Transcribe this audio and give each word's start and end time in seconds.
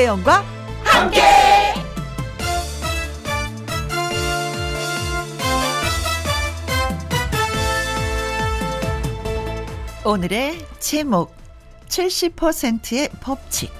김혜영과 0.00 0.42
함께. 0.82 1.20
오늘의 10.02 10.66
제목 10.78 11.36
70%의 11.88 13.10
법칙 13.20 13.70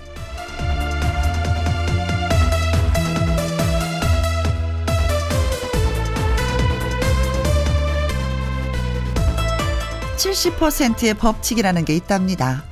(70%의 10.18 11.14
법칙이라는 11.14 11.86
게 11.86 11.94
있답니다) 11.96 12.63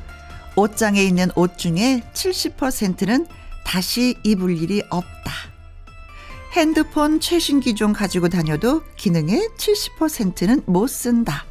옷장에 0.54 1.02
있는 1.02 1.30
옷 1.34 1.56
중에 1.56 2.02
70%는 2.12 3.26
다시 3.68 4.14
입을 4.22 4.56
일이 4.56 4.82
없다. 4.88 5.30
핸드폰 6.52 7.20
최신 7.20 7.60
기종 7.60 7.92
가지고 7.92 8.30
다녀도 8.30 8.82
기능의 8.96 9.50
70%는 9.58 10.62
못 10.64 10.86
쓴다. 10.86 11.44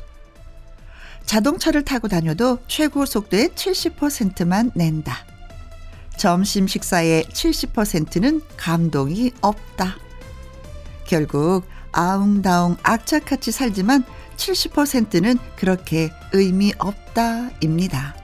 자동차를 1.27 1.85
타고 1.85 2.07
다녀도 2.07 2.57
최고 2.67 3.05
속도의 3.05 3.49
70%만 3.49 4.71
낸다. 4.73 5.16
점심 6.17 6.67
식사의 6.67 7.26
70%는 7.26 8.41
감동이 8.57 9.31
없다. 9.41 9.98
결국 11.05 11.65
아웅다웅 11.91 12.77
악착같이 12.82 13.51
살지만 13.51 14.04
70%는 14.38 15.38
그렇게 15.55 16.10
의미 16.34 16.73
없다입니다. 16.79 18.15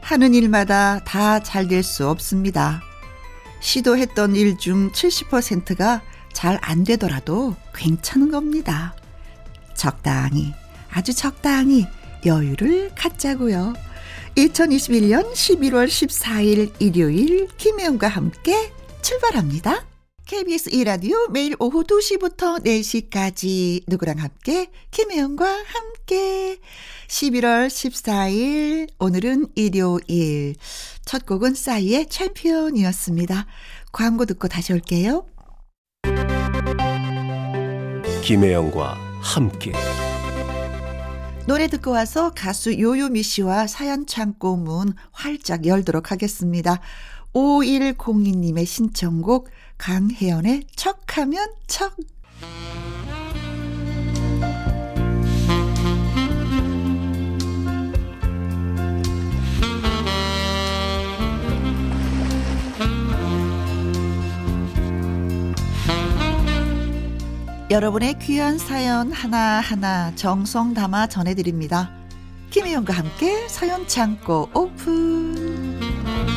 하는 0.00 0.34
일마다 0.34 0.98
다 1.04 1.38
잘 1.38 1.68
될 1.68 1.84
수 1.84 2.08
없습니다. 2.08 2.87
시도했던 3.60 4.36
일 4.36 4.56
중 4.56 4.90
70%가 4.92 6.02
잘 6.32 6.58
안 6.62 6.84
되더라도 6.84 7.56
괜찮은 7.74 8.30
겁니다. 8.30 8.94
적당히, 9.74 10.52
아주 10.90 11.12
적당히 11.14 11.86
여유를 12.24 12.92
갖자고요. 12.94 13.74
2021년 14.36 15.32
11월 15.32 15.86
14일 15.88 16.72
일요일 16.78 17.48
김혜영과 17.56 18.06
함께 18.08 18.72
출발합니다. 19.02 19.87
KBS 20.28 20.70
2라디오 20.72 21.30
매일 21.30 21.56
오후 21.58 21.84
2시부터 21.84 22.62
4시까지 22.62 23.84
누구랑 23.88 24.18
함께 24.18 24.70
김혜영과 24.90 25.46
함께 25.46 26.58
11월 27.06 27.68
14일 27.68 28.90
오늘은 28.98 29.46
일요일 29.54 30.54
첫 31.06 31.24
곡은 31.24 31.54
싸이의 31.54 32.08
챔피언이었습니다. 32.10 33.46
광고 33.90 34.26
듣고 34.26 34.48
다시 34.48 34.74
올게요. 34.74 35.24
김혜영과 38.22 38.98
함께 39.22 39.72
노래 41.46 41.68
듣고 41.68 41.92
와서 41.92 42.32
가수 42.36 42.78
요요미 42.78 43.22
씨와 43.22 43.66
사연 43.66 44.04
창고 44.04 44.56
문 44.58 44.92
활짝 45.10 45.64
열도록 45.64 46.12
하겠습니다. 46.12 46.82
5102님의 47.32 48.66
신청곡 48.66 49.48
강혜연의 49.78 50.64
척하면 50.74 51.46
척. 51.66 51.96
여러분의 67.70 68.18
귀한 68.18 68.58
사연 68.58 69.12
하나하나 69.12 70.14
정성 70.16 70.74
담아 70.74 71.06
전해드립니다. 71.06 71.90
김혜영과 72.50 72.94
함께 72.94 73.46
사연 73.46 73.86
창고 73.86 74.48
오픈. 74.54 76.27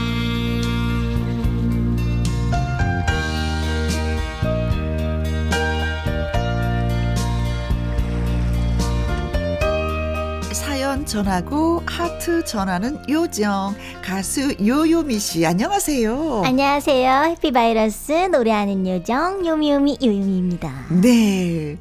사연 10.91 11.05
전하고 11.05 11.81
하트 11.85 12.43
전하는 12.43 12.99
요정 13.07 13.73
가수 14.03 14.53
요요미 14.59 15.19
씨 15.19 15.45
안녕하세요. 15.45 16.41
안녕하세요. 16.43 17.23
해피바이러스 17.29 18.11
노래하는 18.29 18.85
요정 18.85 19.47
요미요미 19.47 19.99
요요미입니다. 20.03 20.87
네. 21.01 21.77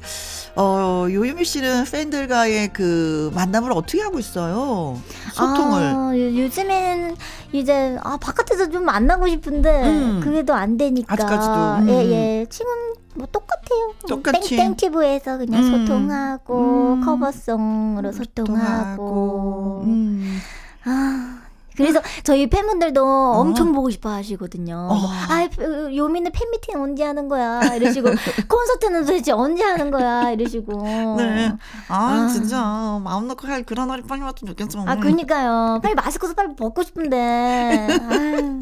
어, 0.55 1.07
요요미 1.09 1.45
씨는 1.45 1.85
팬들과의 1.85 2.73
그 2.73 3.31
만남을 3.33 3.71
어떻게 3.71 4.01
하고 4.01 4.19
있어요? 4.19 4.99
소통을. 5.33 5.81
아, 5.81 6.11
요, 6.17 6.49
즘에는 6.49 7.15
이제 7.53 7.97
아 8.01 8.17
바깥에서 8.17 8.69
좀 8.69 8.85
만나고 8.85 9.27
싶은데 9.27 9.83
음. 9.83 10.21
그게 10.23 10.43
또안 10.43 10.77
되니까. 10.77 11.13
아직까지도, 11.13 11.53
음. 11.53 11.89
예, 11.89 11.93
예. 12.11 12.45
지금 12.49 12.71
뭐 13.15 13.27
똑같아요. 13.31 13.93
똑같이. 14.07 14.55
땡땡 14.55 14.75
튜브에서 14.75 15.37
그냥 15.37 15.63
음. 15.63 15.71
소통하고 15.85 16.93
음. 16.95 17.05
커버송으로 17.05 18.11
소통하고. 18.11 19.83
음. 19.85 20.39
아. 20.85 21.40
그래서 21.75 22.01
저희 22.23 22.47
팬분들도 22.47 23.03
어. 23.03 23.39
엄청 23.39 23.71
보고 23.71 23.89
싶어 23.89 24.09
하시거든요. 24.09 24.87
어. 24.89 24.95
뭐, 24.95 25.09
아, 25.11 25.47
그, 25.55 25.95
요미는 25.95 26.31
팬미팅 26.31 26.81
언제 26.81 27.03
하는 27.03 27.29
거야? 27.29 27.61
이러시고, 27.75 28.09
콘서트는 28.47 29.05
도대체 29.05 29.31
언제 29.31 29.63
하는 29.63 29.91
거야? 29.91 30.31
이러시고. 30.31 31.15
네. 31.17 31.51
아, 31.87 32.25
아. 32.25 32.27
진짜 32.27 32.61
마음 33.03 33.27
놓고 33.27 33.47
할 33.47 33.63
그런 33.63 33.87
날이 33.87 34.01
빨리 34.03 34.21
왔으면 34.21 34.55
좋겠어. 34.55 34.83
아, 34.85 34.95
그니까요. 34.95 35.79
빨리 35.81 35.95
마스크도 35.95 36.33
빨리 36.33 36.55
벗고 36.55 36.83
싶은데. 36.83 37.87
아유, 38.09 38.59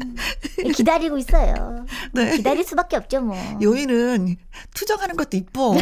기다리고 0.74 1.18
있어요. 1.18 1.84
네. 2.12 2.36
기다릴 2.36 2.64
수밖에 2.64 2.96
없죠, 2.96 3.20
뭐. 3.20 3.36
요이는 3.60 4.36
투정하는 4.74 5.16
것도 5.16 5.36
이뻐. 5.36 5.74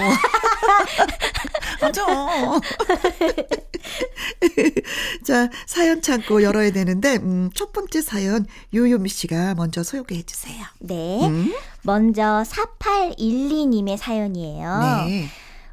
맞아. 1.81 2.07
자, 5.25 5.49
사연 5.67 6.03
창고 6.03 6.43
열어야 6.43 6.71
되는데, 6.73 7.18
음, 7.23 7.51
첫 7.55 7.73
번째 7.73 8.01
사연, 8.01 8.47
요요미 8.75 9.09
씨가 9.09 9.55
먼저 9.55 9.83
소개해 9.83 10.23
주세요. 10.23 10.65
네. 10.81 11.27
음? 11.27 11.53
먼저 11.83 12.43
4812님의 12.47 13.97
사연이에요. 13.97 14.79
네. 15.07 15.27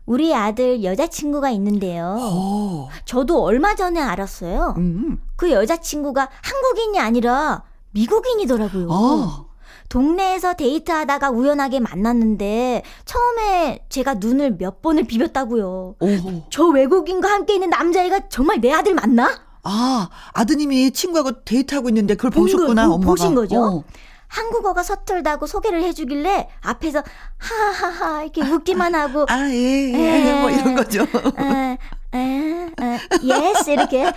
우리 0.05 0.35
아들 0.35 0.83
여자친구가 0.83 1.49
있는데요. 1.51 2.17
오, 2.19 2.89
저도 3.05 3.43
얼마 3.43 3.75
전에 3.75 3.99
알았어요. 3.99 4.75
음, 4.77 5.19
그 5.35 5.51
여자친구가 5.51 6.29
한국인이 6.43 6.99
아니라 6.99 7.63
미국인이더라고요. 7.91 8.87
어, 8.89 9.45
동네에서 9.89 10.55
데이트하다가 10.55 11.29
우연하게 11.31 11.79
만났는데 11.79 12.83
처음에 13.05 13.85
제가 13.89 14.15
눈을 14.15 14.57
몇 14.57 14.81
번을 14.81 15.05
비볐다고요. 15.05 15.95
오. 15.99 16.43
저 16.49 16.65
외국인과 16.65 17.29
함께 17.29 17.55
있는 17.55 17.69
남자애가 17.69 18.29
정말 18.29 18.61
내 18.61 18.71
아들 18.71 18.93
맞나? 18.93 19.44
아, 19.65 20.09
아드님이 20.33 20.91
친구하고 20.91 21.43
데이트하고 21.43 21.89
있는데 21.89 22.15
그걸 22.15 22.31
보셨구나, 22.31 22.87
보- 22.87 22.93
엄마가. 22.93 23.09
보신 23.11 23.35
거죠? 23.35 23.61
어. 23.61 23.83
한국어가 24.27 24.83
서툴다고 24.83 25.45
소개를 25.47 25.83
해주길래 25.83 26.49
앞에서 26.61 27.03
하하하 27.37 28.23
이렇게 28.23 28.41
웃기만 28.41 28.93
하고 28.95 29.25
아, 29.29 29.47
예, 29.49 29.93
예, 29.93 30.29
에. 30.29 30.41
뭐 30.41 30.49
이런 30.49 30.75
거죠. 30.75 31.01
에, 31.03 31.77
에, 32.13 32.17
에, 32.17 32.99
yes 33.23 33.69
이렇게 33.69 34.11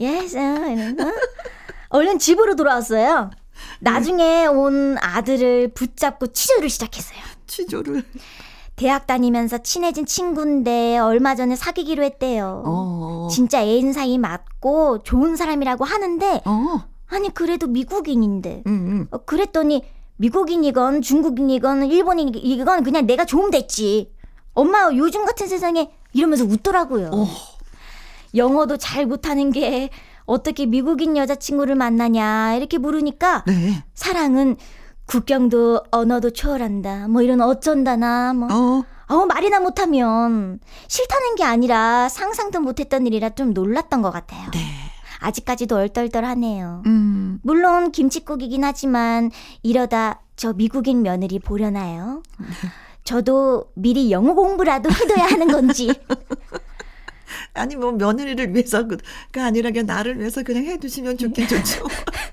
yes 0.00 0.36
어, 0.38 1.12
얼른 1.90 2.18
집으로 2.18 2.56
돌아왔어요. 2.56 3.30
나중에 3.80 4.46
온 4.46 4.96
아들을 5.00 5.72
붙잡고 5.74 6.28
치료를 6.28 6.68
시작했어요. 6.68 7.18
치조를. 7.46 8.02
대학 8.82 9.06
다니면서 9.06 9.58
친해진 9.58 10.06
친구인데 10.06 10.98
얼마 10.98 11.36
전에 11.36 11.54
사귀기로 11.54 12.02
했대요. 12.02 12.64
어. 12.66 13.28
진짜 13.30 13.62
애인 13.62 13.92
사이 13.92 14.18
맞고 14.18 15.04
좋은 15.04 15.36
사람이라고 15.36 15.84
하는데 15.84 16.42
어. 16.44 16.82
아니 17.06 17.32
그래도 17.32 17.68
미국인인데 17.68 18.64
음, 18.66 18.72
음. 18.72 19.06
어, 19.12 19.18
그랬더니 19.18 19.84
미국인이건 20.16 21.00
중국인이건 21.00 21.84
일본인이건 21.84 22.82
그냥 22.82 23.06
내가 23.06 23.24
좋으면 23.24 23.52
됐지. 23.52 24.12
엄마 24.52 24.90
요즘 24.92 25.24
같은 25.26 25.46
세상에 25.46 25.92
이러면서 26.12 26.44
웃더라고요. 26.44 27.10
어. 27.12 27.28
영어도 28.34 28.78
잘 28.78 29.06
못하는 29.06 29.52
게 29.52 29.90
어떻게 30.24 30.66
미국인 30.66 31.16
여자친구를 31.16 31.76
만나냐 31.76 32.56
이렇게 32.56 32.78
물으니까 32.78 33.44
네. 33.46 33.84
사랑은 33.94 34.56
국경도 35.12 35.82
언어도 35.90 36.30
초월한다. 36.30 37.08
뭐 37.08 37.20
이런 37.20 37.42
어쩐다나 37.42 38.32
뭐 38.32 38.48
어. 38.50 38.84
어, 39.08 39.26
말이나 39.26 39.60
못하면 39.60 40.58
싫다는 40.88 41.34
게 41.34 41.44
아니라 41.44 42.08
상상도 42.08 42.60
못했던 42.60 43.06
일이라 43.06 43.30
좀 43.30 43.52
놀랐던 43.52 44.00
것 44.00 44.10
같아요. 44.10 44.50
네. 44.52 44.58
아직까지도 45.20 45.76
얼떨떨하네요. 45.76 46.82
음. 46.86 46.90
음. 46.90 47.40
물론 47.42 47.92
김치국이긴 47.92 48.64
하지만 48.64 49.30
이러다 49.62 50.22
저 50.34 50.54
미국인 50.54 51.02
며느리 51.02 51.38
보려나요? 51.38 52.22
저도 53.04 53.66
미리 53.74 54.10
영어 54.10 54.32
공부라도 54.32 54.88
해둬야 54.90 55.26
하는 55.26 55.48
건지. 55.48 55.92
아니 57.52 57.76
뭐 57.76 57.92
며느리를 57.92 58.54
위해서가 58.54 58.96
아니라 59.34 59.70
그냥 59.70 59.84
나를 59.84 60.18
위해서 60.18 60.42
그냥 60.42 60.64
해두시면 60.64 61.18
좋긴 61.18 61.48
좋죠. 61.48 61.84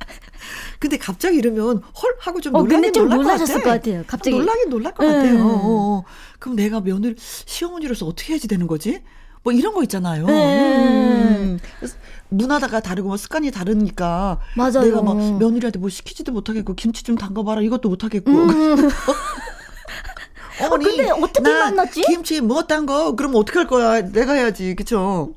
근데 0.80 0.98
갑자기 0.98 1.38
이러면 1.38 1.78
헐 2.02 2.16
하고 2.20 2.40
좀 2.40 2.56
어, 2.56 2.60
놀라긴 2.64 2.94
좀 2.94 3.04
놀랄 3.04 3.18
것 3.18 3.24
놀라셨을 3.24 3.56
같아. 3.56 3.66
것 3.66 3.70
같아 3.84 3.98
요. 3.98 4.04
갑자기. 4.08 4.38
놀라긴 4.38 4.70
놀랄 4.70 4.94
것 4.94 5.04
음. 5.06 5.12
같아요. 5.12 5.44
어, 5.46 5.60
어. 5.62 6.04
그럼 6.40 6.56
내가 6.56 6.80
며느리 6.80 7.16
시어머니로서 7.18 8.06
어떻게 8.06 8.34
해야지 8.34 8.48
되는 8.48 8.66
거지? 8.66 9.02
뭐 9.44 9.52
이런 9.54 9.74
거 9.74 9.84
있잖아요. 9.84 10.26
음. 10.26 11.60
그래서 11.80 11.96
문화가 12.30 12.80
다르고 12.80 13.10
뭐 13.10 13.18
습관이 13.18 13.52
다르니까 13.52 14.40
맞아요. 14.56 14.82
내가 14.82 15.02
막 15.02 15.18
며느리한테 15.40 15.80
뭐 15.80 15.90
시키지도 15.90 16.32
못하겠고 16.32 16.76
김치 16.76 17.04
좀 17.04 17.18
담가봐라 17.18 17.62
이것도 17.62 17.90
못하겠고 17.90 18.32
음. 18.32 18.90
어머니 20.62 20.86
어, 20.86 20.96
근데 20.96 21.10
어떻게 21.10 21.42
나 21.42 21.66
만났지? 21.66 22.02
김치 22.02 22.42
뭐 22.42 22.64
담거 22.64 23.16
그럼 23.16 23.34
어떻게 23.36 23.60
할 23.60 23.68
거야 23.68 24.02
내가 24.02 24.34
해야지 24.34 24.76
그쵸 24.76 25.36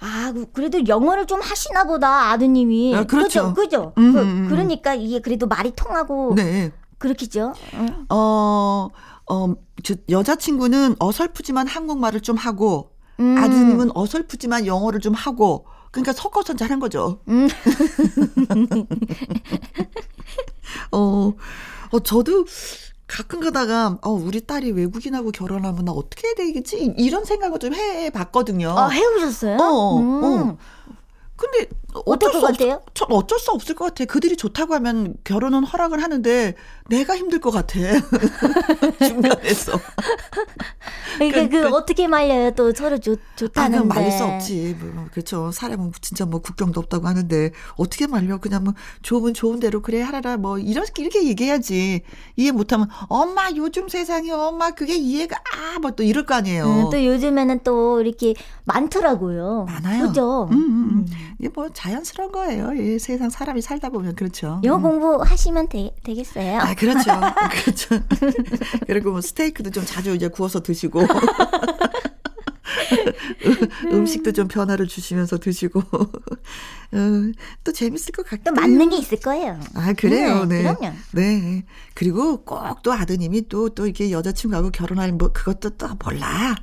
아, 0.00 0.32
그- 0.32 0.46
그래도 0.52 0.86
영어를 0.86 1.26
좀 1.26 1.40
하시나 1.40 1.84
보다, 1.84 2.30
아드님이. 2.30 2.94
아, 2.96 3.04
그렇죠. 3.04 3.52
그죠? 3.52 3.54
그죠? 3.54 3.92
음, 3.98 4.12
그, 4.12 4.18
음, 4.20 4.24
음. 4.44 4.48
그 4.48 4.54
러니까 4.54 4.94
이게 4.94 5.20
그래도 5.20 5.46
말이 5.46 5.72
통하고. 5.74 6.34
네 6.36 6.72
그렇겠죠? 6.98 7.54
응. 7.74 8.06
어, 8.08 8.88
어, 9.30 9.54
저 9.82 9.94
여자친구는 10.08 10.96
어설프지만 10.98 11.66
한국말을 11.66 12.20
좀 12.20 12.36
하고, 12.36 12.92
음. 13.20 13.36
아드님은 13.38 13.90
어설프지만 13.94 14.66
영어를 14.66 15.00
좀 15.00 15.14
하고, 15.14 15.66
그러니까 15.90 16.12
섞어서 16.12 16.54
잘한 16.54 16.80
거죠. 16.80 17.20
음. 17.28 17.48
어, 20.92 21.32
어, 21.90 22.00
저도 22.00 22.44
가끔 23.06 23.40
가다가, 23.40 23.98
어, 24.02 24.10
우리 24.10 24.40
딸이 24.40 24.72
외국인하고 24.72 25.30
결혼하면 25.30 25.84
나 25.84 25.92
어떻게 25.92 26.28
해야 26.28 26.34
되겠지? 26.34 26.94
이런 26.96 27.24
생각을 27.24 27.58
좀 27.58 27.74
해 27.74 28.08
봤거든요. 28.10 28.70
아, 28.70 28.88
해오셨어요? 28.88 29.56
어, 29.58 29.98
음. 29.98 30.24
어. 30.24 30.58
근데 31.36 31.68
어쩔 32.06 32.30
것수 32.32 32.46
없, 32.46 32.52
같아요? 32.52 32.82
전 32.94 33.08
어쩔 33.10 33.38
수 33.40 33.50
없을 33.50 33.74
것 33.74 33.86
같아. 33.86 34.04
그들이 34.04 34.36
좋다고 34.36 34.74
하면 34.74 35.14
결혼은 35.24 35.64
허락을 35.64 36.02
하는데 36.02 36.54
내가 36.88 37.16
힘들 37.16 37.40
것 37.40 37.50
같아. 37.50 37.78
중간에서. 39.06 39.72
그러니까 41.18 41.48
그, 41.48 41.62
그- 41.70 41.74
어떻게 41.74 42.08
말려요? 42.08 42.50
또 42.52 42.72
서로 42.72 42.98
좋, 42.98 43.12
아, 43.14 43.36
좋다는데. 43.36 43.78
그냥 43.78 43.88
말릴 43.88 44.12
수 44.12 44.24
없지. 44.24 44.76
뭐, 44.80 45.06
그렇죠. 45.12 45.50
사람은 45.52 45.92
진짜 46.00 46.24
뭐 46.26 46.40
국경도 46.40 46.80
없다고 46.80 47.06
하는데 47.06 47.52
어떻게 47.76 48.06
말려? 48.06 48.38
그냥 48.38 48.64
뭐 48.64 48.74
좋으면 49.02 49.34
좋은 49.34 49.60
대로 49.60 49.80
그래 49.82 50.00
하라라 50.02 50.36
뭐 50.36 50.58
이렇게 50.58 51.02
이렇게 51.02 51.24
얘기해야지. 51.26 52.02
이해 52.36 52.50
못하면 52.52 52.88
엄마 53.08 53.50
요즘 53.56 53.88
세상에 53.88 54.30
엄마 54.30 54.70
그게 54.72 54.96
이해가 54.96 55.36
아 55.36 55.78
뭐 55.78 55.92
또 55.96 56.02
이럴 56.02 56.26
거 56.26 56.34
아니에요. 56.34 56.64
음, 56.64 56.90
또 56.90 57.04
요즘에는 57.04 57.60
또 57.62 58.00
이렇게 58.00 58.34
많더라고요. 58.64 59.66
많아요. 59.68 60.06
그죠? 60.08 60.48
음, 60.50 60.56
음, 60.56 60.88
음. 60.92 61.06
이게 61.38 61.48
뭐 61.54 61.68
자연스러운 61.72 62.32
거예요. 62.32 62.72
이 62.74 62.98
세상 62.98 63.30
사람이 63.30 63.62
살다 63.62 63.90
보면 63.90 64.14
그렇죠. 64.14 64.60
영어 64.64 64.76
음. 64.88 65.00
공부하시면 65.00 65.68
되, 65.68 65.90
되겠어요. 66.04 66.58
아, 66.60 66.74
그렇죠. 66.74 67.10
그렇죠. 67.64 68.00
그리고 68.86 69.10
뭐 69.12 69.20
스테이크도 69.20 69.70
좀 69.70 69.84
자주 69.84 70.14
이제 70.14 70.28
구워서 70.28 70.62
드시고. 70.62 71.00
음식도 73.92 74.32
좀 74.32 74.48
변화를 74.48 74.86
주시면서 74.86 75.38
드시고. 75.38 75.80
어, 75.80 77.32
또 77.64 77.72
재밌을 77.72 78.12
것 78.12 78.26
같고. 78.26 78.44
또 78.44 78.52
맞는 78.52 78.90
게 78.90 78.98
있을 78.98 79.18
거예요. 79.20 79.58
아, 79.74 79.92
그래요. 79.92 80.44
네, 80.44 80.62
네. 80.62 80.74
그럼요. 80.74 80.94
네. 81.12 81.64
그리고 81.94 82.44
꼭 82.44 82.82
또 82.82 82.92
아드님이 82.92 83.48
또, 83.48 83.68
또 83.70 83.86
이렇게 83.86 84.10
여자친구하고 84.10 84.70
결혼할 84.70 85.12
뭐, 85.12 85.32
그것도 85.32 85.70
또 85.70 85.88
몰라. 86.04 86.54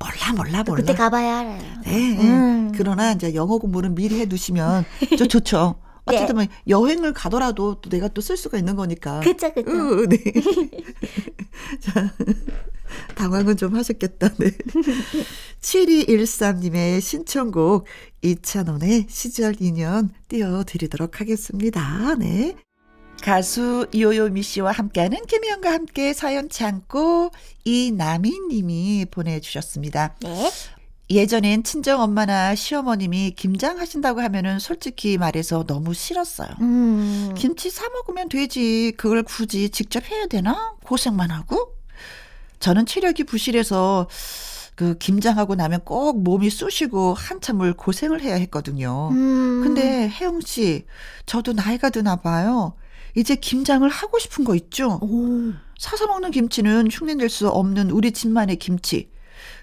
몰라, 0.00 0.32
몰라, 0.34 0.62
또 0.62 0.72
몰라. 0.72 0.82
그때 0.82 0.94
가봐야 0.94 1.38
알아요. 1.40 1.62
네. 1.84 2.18
음. 2.18 2.72
그러나 2.74 3.12
이제 3.12 3.34
영어 3.34 3.58
공부는 3.58 3.94
미리 3.94 4.18
해 4.18 4.26
두시면 4.26 4.84
좀 5.18 5.28
좋죠. 5.28 5.76
네. 6.08 6.16
어쨌든 6.16 6.36
뭐 6.36 6.46
여행을 6.66 7.12
가더라도 7.12 7.80
또 7.80 7.90
내가 7.90 8.08
또 8.08 8.22
쓸 8.22 8.36
수가 8.36 8.56
있는 8.58 8.74
거니까. 8.76 9.20
그쵸, 9.20 9.52
그쵸. 9.52 9.70
으, 9.70 10.06
네. 10.08 10.16
자, 11.80 12.12
당황은 13.14 13.56
좀 13.58 13.76
하셨겠다. 13.76 14.30
네. 14.38 14.50
7213님의 15.60 17.00
신청곡 17.00 17.84
이찬원의 18.22 19.06
시절 19.08 19.54
인연 19.60 20.10
띄워드리도록 20.28 21.20
하겠습니다. 21.20 22.14
네. 22.18 22.56
가수 23.20 23.86
요요미 23.94 24.42
씨와 24.42 24.72
함께하는 24.72 25.26
김희영과 25.26 25.72
함께 25.72 26.12
사연 26.12 26.48
참고 26.48 27.30
이나미 27.64 28.32
님이 28.48 29.06
보내주셨습니다. 29.10 30.16
네. 30.20 30.50
예전엔 31.10 31.64
친정 31.64 32.00
엄마나 32.00 32.54
시어머님이 32.54 33.32
김장 33.32 33.80
하신다고 33.80 34.20
하면은 34.20 34.60
솔직히 34.60 35.18
말해서 35.18 35.64
너무 35.66 35.92
싫었어요. 35.92 36.48
음. 36.60 37.34
김치 37.36 37.68
사 37.68 37.88
먹으면 37.88 38.28
되지. 38.28 38.92
그걸 38.96 39.24
굳이 39.24 39.70
직접 39.70 40.08
해야 40.08 40.26
되나? 40.26 40.74
고생만 40.84 41.32
하고? 41.32 41.74
저는 42.60 42.86
체력이 42.86 43.24
부실해서 43.24 44.08
그 44.76 44.96
김장하고 44.98 45.56
나면 45.56 45.80
꼭 45.84 46.22
몸이 46.22 46.48
쑤시고 46.48 47.14
한참을 47.14 47.74
고생을 47.74 48.22
해야 48.22 48.36
했거든요. 48.36 49.08
음. 49.10 49.62
근데 49.64 50.08
혜영 50.08 50.40
씨, 50.42 50.86
저도 51.26 51.52
나이가 51.54 51.90
드나 51.90 52.16
봐요. 52.16 52.74
이제 53.16 53.34
김장을 53.34 53.88
하고 53.88 54.18
싶은 54.18 54.44
거 54.44 54.54
있죠? 54.54 54.98
오. 55.02 55.52
사서 55.78 56.06
먹는 56.06 56.30
김치는 56.30 56.88
흉내낼 56.90 57.28
수 57.28 57.48
없는 57.48 57.90
우리 57.90 58.12
집만의 58.12 58.56
김치. 58.56 59.10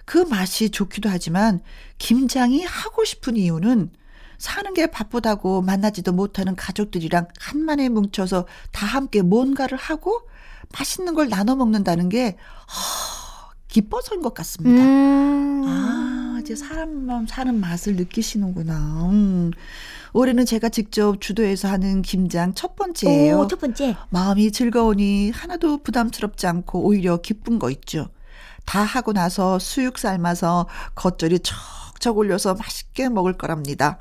그 0.05 0.17
맛이 0.17 0.69
좋기도 0.69 1.09
하지만 1.09 1.61
김장이 1.97 2.63
하고 2.63 3.03
싶은 3.03 3.35
이유는 3.35 3.91
사는 4.37 4.73
게 4.73 4.87
바쁘다고 4.87 5.61
만나지도 5.61 6.13
못하는 6.13 6.55
가족들이랑 6.55 7.27
한만에 7.39 7.89
뭉쳐서 7.89 8.45
다 8.71 8.85
함께 8.85 9.21
뭔가를 9.21 9.77
하고 9.77 10.21
맛있는 10.77 11.13
걸 11.13 11.29
나눠 11.29 11.55
먹는다는 11.55 12.09
게 12.09 12.37
허, 12.67 13.26
기뻐서인 13.67 14.21
것 14.21 14.33
같습니다. 14.33 14.83
음. 14.83 15.63
아, 15.65 16.39
이제 16.41 16.55
사람만 16.55 17.27
사는 17.27 17.59
맛을 17.59 17.95
느끼시는구나. 17.95 19.09
음. 19.11 19.51
올해는 20.13 20.45
제가 20.45 20.69
직접 20.69 21.19
주도해서 21.19 21.67
하는 21.67 22.01
김장 22.01 22.53
첫 22.53 22.75
번째예요. 22.75 23.39
오, 23.39 23.47
첫 23.47 23.59
번째. 23.59 23.95
마음이 24.09 24.51
즐거우니 24.51 25.31
하나도 25.31 25.83
부담스럽지 25.83 26.47
않고 26.47 26.81
오히려 26.81 27.17
기쁜 27.17 27.59
거 27.59 27.69
있죠. 27.71 28.09
다 28.65 28.81
하고 28.81 29.13
나서 29.13 29.59
수육 29.59 29.97
삶아서 29.97 30.67
겉절이 30.95 31.39
척척 31.39 32.17
올려서 32.17 32.55
맛있게 32.55 33.09
먹을 33.09 33.33
거랍니다. 33.33 33.97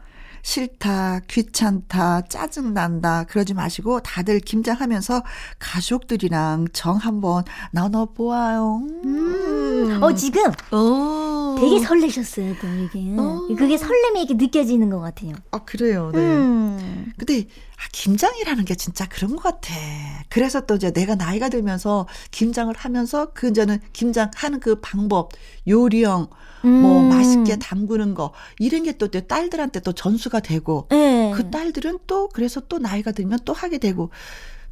싫다, 0.46 1.22
귀찮다, 1.26 2.22
짜증난다, 2.28 3.24
그러지 3.24 3.52
마시고 3.52 3.98
다들 4.00 4.38
김장하면서 4.38 5.24
가족들이랑 5.58 6.68
정 6.72 6.96
한번 6.96 7.42
나눠보아요. 7.72 8.80
음. 9.04 9.98
어, 10.00 10.14
지금 10.14 10.52
어. 10.70 11.56
되게 11.58 11.80
설레셨어요, 11.80 12.54
또 12.60 12.68
이게. 12.68 13.12
어. 13.18 13.48
그게 13.58 13.76
설렘이 13.76 14.22
이렇게 14.22 14.34
느껴지는 14.34 14.88
것 14.88 15.00
같아요. 15.00 15.34
아, 15.50 15.58
그래요. 15.58 16.12
네. 16.14 16.20
음. 16.20 17.12
근데 17.18 17.48
아, 17.76 17.82
김장이라는 17.92 18.64
게 18.64 18.74
진짜 18.74 19.06
그런 19.08 19.36
것 19.36 19.42
같아. 19.42 19.74
그래서 20.30 20.64
또 20.66 20.76
이제 20.76 20.92
내가 20.92 21.14
나이가 21.14 21.48
들면서 21.48 22.06
김장을 22.30 22.74
하면서 22.76 23.32
그 23.34 23.48
이제는 23.48 23.80
김장하는 23.92 24.60
그 24.60 24.80
방법, 24.80 25.32
요리형, 25.68 26.28
뭐 26.62 27.00
음. 27.02 27.08
맛있게 27.10 27.58
담그는 27.58 28.14
거 28.14 28.32
이런 28.58 28.82
게또내 28.82 29.26
딸들한테 29.26 29.80
또 29.80 29.92
전수가 29.92 30.40
되고 30.40 30.88
네. 30.90 31.32
그 31.34 31.50
딸들은 31.50 31.98
또 32.06 32.28
그래서 32.28 32.60
또 32.68 32.78
나이가 32.78 33.12
들면 33.12 33.40
또 33.44 33.52
하게 33.52 33.78
되고 33.78 34.10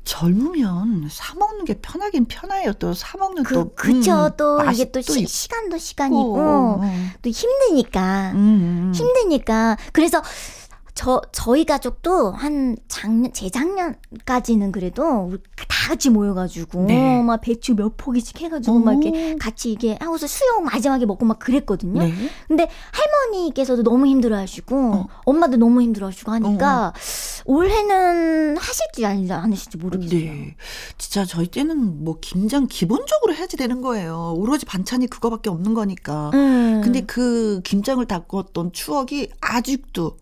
젊으면 0.05 1.09
사 1.11 1.35
먹는 1.35 1.65
게 1.65 1.75
편하긴 1.81 2.27
편해요. 2.27 2.75
또 2.75 2.93
사 2.95 3.17
먹는 3.19 3.43
또 3.45 3.73
그, 3.75 3.93
그쵸. 3.93 4.27
음, 4.27 4.31
또 4.37 4.61
이게 4.71 4.91
또 4.91 5.01
시. 5.01 5.27
시간도 5.27 5.79
시간이고, 5.79 6.37
어, 6.39 6.79
어. 6.79 6.81
또 7.23 7.31
힘드니까. 7.31 8.33
음, 8.33 8.37
음. 8.37 8.93
힘드니까. 8.95 9.79
그래서 9.93 10.23
저, 10.95 11.21
저희 11.33 11.65
가족도 11.65 12.31
한 12.31 12.77
작년, 12.87 13.33
재작년까지는 13.33 14.71
그래도 14.71 15.33
다 15.57 15.89
같이 15.89 16.09
모여가지고, 16.09 16.85
네. 16.85 17.21
막 17.21 17.41
배추 17.41 17.75
몇 17.75 17.97
포기씩 17.97 18.41
해가지고, 18.41 18.79
막 18.79 19.03
이렇게 19.03 19.33
오. 19.35 19.37
같이 19.37 19.73
이게 19.73 19.99
하고서 20.01 20.29
수육 20.29 20.63
마지막에 20.63 21.05
먹고 21.05 21.25
막 21.27 21.41
그랬거든요. 21.41 22.01
네. 22.01 22.13
근데 22.47 22.69
할머니께서도 22.93 23.83
너무 23.83 24.07
힘들어 24.07 24.37
하시고, 24.37 24.77
어. 24.95 25.09
엄마도 25.25 25.57
너무 25.57 25.83
힘들어 25.83 26.07
하시고 26.07 26.31
하니까, 26.31 26.93
올해는 27.45 28.57
하실지 28.57 29.05
아니- 29.05 29.31
않으실지 29.31 29.79
모르겠어요. 29.79 30.19
네. 30.21 30.57
진짜 30.97 31.25
저희 31.25 31.49
때는 31.49 32.05
뭐 32.05 32.19
김장 32.21 32.67
기본적으로 32.69 33.35
해야지 33.35 33.57
되는 33.57 33.81
거예요. 33.83 34.35
오로지 34.37 34.65
반찬이 34.65 35.09
그거밖에 35.09 35.51
없는 35.51 35.75
거니까. 35.75 36.31
음. 36.35 36.81
근데 36.85 37.01
그 37.03 37.61
김장을 37.65 38.07
담궜던 38.07 38.73
추억이 38.73 39.29
아직도 39.41 40.17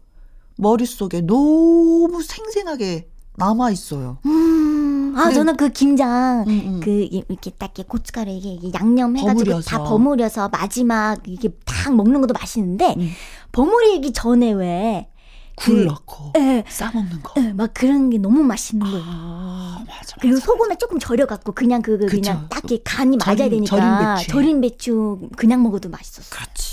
머릿속에 0.63 1.21
너무 1.23 2.23
생생하게 2.23 3.09
남아 3.37 3.71
있어요. 3.73 4.19
음, 4.27 5.15
아, 5.17 5.29
네. 5.29 5.35
저는 5.35 5.57
그 5.57 5.71
김장, 5.71 6.45
음, 6.47 6.51
음. 6.51 6.81
그, 6.83 6.91
이- 6.91 7.25
이렇게 7.29 7.51
딱 7.51 7.67
이렇게 7.77 7.83
고춧가루 7.89 8.31
이게 8.31 8.51
이게 8.55 8.71
양념 8.75 9.17
해가지고 9.17 9.45
버무려서. 9.45 9.71
다 9.71 9.83
버무려서 9.83 10.49
마지막 10.51 11.19
이게 11.27 11.49
딱 11.65 11.95
먹는 11.95 12.21
것도 12.21 12.35
맛있는데, 12.35 12.95
음. 12.99 13.11
버무리기 13.53 14.13
전에 14.13 14.53
왜, 14.53 15.09
굴 15.57 15.75
그- 15.77 15.85
넣고 15.85 16.33
예, 16.39 16.65
싸먹는 16.69 17.23
거. 17.23 17.35
예, 17.43 17.53
막 17.53 17.71
그런 17.75 18.11
게 18.11 18.19
너무 18.19 18.43
맛있는 18.43 18.87
거예요. 18.87 19.03
아, 19.07 19.85
맞아. 19.87 20.17
그리고 20.21 20.37
맞아. 20.37 20.47
소금에 20.47 20.77
조금 20.79 20.99
절여갖고 20.99 21.53
그냥 21.53 21.83
그, 21.83 21.99
그. 21.99 22.07
그냥 22.07 22.47
딱 22.51 22.59
이렇게 22.71 22.83
간이 22.85 23.17
맞아야 23.19 23.49
되니까 23.49 23.67
절인 23.67 24.15
배추에. 24.17 24.33
절인 24.33 24.61
배추 24.61 25.29
그냥 25.37 25.63
먹어도 25.63 25.89
맛있었어. 25.91 26.35
그렇지, 26.35 26.72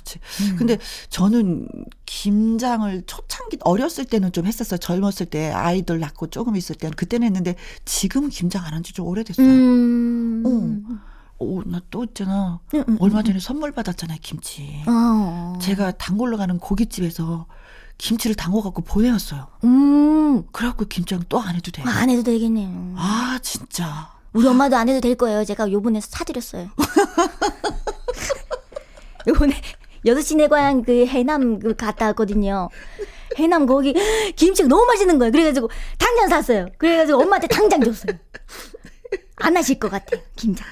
그렇지. 0.00 0.18
음. 0.42 0.56
근데 0.56 0.78
저는 1.10 1.68
김장을 2.06 3.02
초창기 3.06 3.58
어렸을 3.62 4.04
때는 4.04 4.32
좀 4.32 4.46
했었어요. 4.46 4.78
젊었을 4.78 5.26
때 5.26 5.50
아이들 5.50 6.00
낳고 6.00 6.28
조금 6.28 6.56
있을 6.56 6.74
때는 6.76 6.94
그때는 6.96 7.26
했는데 7.26 7.56
지금은 7.84 8.30
김장 8.30 8.64
안 8.64 8.72
한 8.74 8.82
지 8.82 8.92
좀 8.94 9.06
오래됐어요. 9.06 9.46
음. 9.46 10.98
오, 11.38 11.62
나 11.64 11.80
또 11.90 12.04
있잖아. 12.04 12.60
음, 12.74 12.84
음, 12.88 12.96
얼마 13.00 13.22
전에 13.22 13.38
선물 13.40 13.72
받았잖아요, 13.72 14.18
김치. 14.20 14.82
어. 14.86 15.58
제가 15.62 15.92
단골로 15.92 16.36
가는 16.36 16.58
고깃집에서 16.58 17.46
김치를 17.96 18.36
담궈 18.36 18.60
갖고 18.62 18.82
보내왔어요. 18.82 19.46
음. 19.64 20.44
그래갖고 20.52 20.84
김장 20.86 21.22
또 21.28 21.38
안 21.40 21.54
해도 21.56 21.70
돼. 21.70 21.82
안 21.82 22.10
해도 22.10 22.22
되겠네요. 22.22 22.94
아, 22.96 23.38
진짜. 23.42 24.12
우리 24.34 24.46
엄마도 24.46 24.76
안 24.76 24.88
해도 24.88 25.00
될 25.00 25.14
거예요. 25.16 25.44
제가 25.44 25.72
요번에 25.72 26.00
사드렸어요. 26.00 26.68
요번에 29.26 29.54
여섯 30.06 30.20
시내 30.22 30.48
고향 30.48 30.82
그 30.82 31.06
해남 31.06 31.58
그 31.58 31.74
갔다 31.74 32.06
왔거든요. 32.06 32.68
해남 33.36 33.66
거기 33.66 33.94
김치가 34.36 34.68
너무 34.68 34.84
맛있는 34.86 35.18
거예요. 35.18 35.32
그래가지고 35.32 35.70
당장 35.98 36.28
샀어요. 36.28 36.66
그래가지고 36.78 37.20
엄마한테 37.22 37.46
당장 37.46 37.80
줬어요. 37.80 38.16
안 39.36 39.56
하실 39.56 39.78
것 39.78 39.90
같아요. 39.90 40.20
김장. 40.36 40.66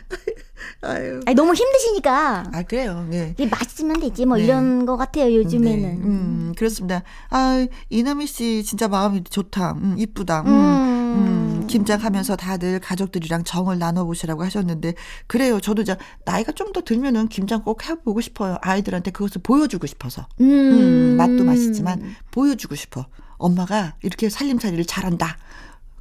아유. 0.82 1.20
아니, 1.26 1.34
너무 1.34 1.54
힘드시니까 1.54 2.44
아, 2.52 2.62
그래요. 2.62 3.06
네. 3.08 3.34
이게 3.36 3.46
맛있으면 3.46 4.00
되지 4.00 4.26
뭐 4.26 4.36
네. 4.36 4.44
이런 4.44 4.86
것 4.86 4.96
같아요. 4.96 5.34
요즘에는. 5.34 5.82
네, 5.82 5.88
음, 5.88 6.54
그렇습니다. 6.56 7.02
아, 7.30 7.66
이남희 7.88 8.26
씨 8.26 8.62
진짜 8.62 8.86
마음이 8.88 9.24
좋다. 9.24 9.72
음, 9.72 9.94
이쁘다. 9.98 10.42
음, 10.42 10.46
음. 10.48 10.97
음, 11.14 11.66
김장하면서 11.66 12.36
다들 12.36 12.80
가족들이랑 12.80 13.44
정을 13.44 13.78
나눠보시라고 13.78 14.44
하셨는데, 14.44 14.94
그래요. 15.26 15.60
저도 15.60 15.82
이제 15.82 15.96
나이가 16.24 16.52
좀 16.52 16.68
더 16.72 16.82
들면은 16.82 17.28
김장 17.28 17.62
꼭 17.62 17.88
해보고 17.88 18.20
싶어요. 18.20 18.58
아이들한테 18.60 19.10
그것을 19.10 19.40
보여주고 19.42 19.86
싶어서. 19.86 20.28
음. 20.40 20.46
음, 20.46 21.16
맛도 21.16 21.44
맛있지만 21.44 22.14
보여주고 22.30 22.74
싶어. 22.74 23.06
엄마가 23.38 23.94
이렇게 24.02 24.28
살림살이를 24.28 24.84
잘한다. 24.84 25.38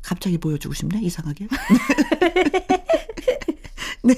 갑자기 0.01 0.37
보여주고 0.37 0.73
싶네, 0.73 0.99
이상하게. 1.01 1.47
네. 4.03 4.13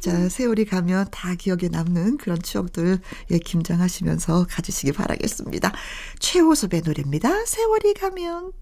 자, 0.00 0.28
세월이 0.28 0.64
가면 0.64 1.08
다 1.10 1.34
기억에 1.34 1.68
남는 1.70 2.18
그런 2.18 2.40
추억들, 2.40 3.00
예, 3.30 3.38
김장하시면서 3.38 4.46
가지시기 4.48 4.92
바라겠습니다. 4.92 5.72
최호섭의 6.20 6.82
노래입니다. 6.84 7.44
세월이 7.46 7.94
가면. 7.94 8.52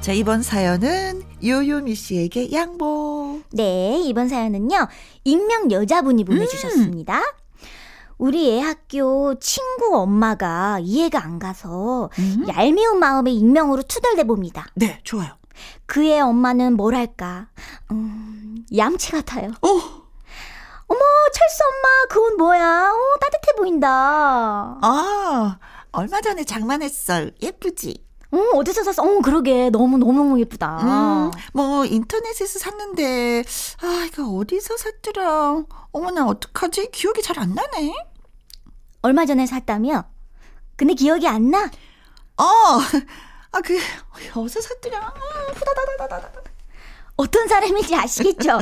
자, 0.00 0.12
이번 0.12 0.42
사연은 0.42 1.22
요요미 1.44 1.94
씨에게 1.94 2.52
양보. 2.52 3.40
네, 3.52 4.00
이번 4.04 4.28
사연은요. 4.28 4.88
익명 5.24 5.70
여자분이 5.70 6.24
보내주셨습니다. 6.24 7.20
우리 8.16 8.50
애 8.56 8.60
학교 8.60 9.38
친구 9.38 9.96
엄마가 9.96 10.78
이해가 10.80 11.22
안 11.22 11.38
가서 11.38 12.10
음? 12.18 12.46
얄미운 12.48 12.98
마음에 12.98 13.30
익명으로 13.32 13.82
투덜대 13.82 14.24
봅니다. 14.24 14.66
네, 14.74 14.98
좋아요. 15.04 15.36
그의 15.86 16.20
엄마는 16.20 16.74
뭐랄까, 16.76 17.48
음, 17.90 18.64
얌체 18.76 19.12
같아요. 19.12 19.50
어, 19.60 19.68
어머, 19.68 21.00
철수 21.32 21.62
엄마, 21.64 22.06
그 22.08 22.20
옷 22.24 22.34
뭐야? 22.38 22.90
어, 22.92 23.18
따뜻해 23.20 23.52
보인다. 23.56 24.78
아, 24.80 25.58
얼마 25.92 26.20
전에 26.20 26.44
장만했어. 26.44 27.26
예쁘지? 27.42 28.04
어, 28.30 28.36
어디서 28.58 28.84
샀어? 28.84 29.02
어, 29.02 29.20
그러게. 29.20 29.70
너무너무 29.70 30.38
예쁘다. 30.40 30.78
음, 30.82 31.30
뭐 31.54 31.84
인터넷에서 31.86 32.58
샀는데 32.58 33.42
아 33.82 34.06
이거 34.06 34.24
어디서 34.28 34.76
샀더라. 34.76 35.64
어머나 35.92 36.26
어떡하지? 36.26 36.90
기억이 36.90 37.22
잘 37.22 37.38
안 37.38 37.54
나네. 37.54 37.94
얼마 39.02 39.24
전에 39.24 39.46
샀다며? 39.46 40.04
근데 40.76 40.94
기억이 40.94 41.26
안 41.26 41.50
나? 41.50 41.64
어, 42.36 42.44
아 43.52 43.60
그 43.64 43.78
어디서 44.34 44.60
샀더라. 44.60 44.98
음, 45.16 45.54
후다다다다다. 45.54 46.30
어떤 47.16 47.48
사람인지 47.48 47.96
아시겠죠? 47.96 48.52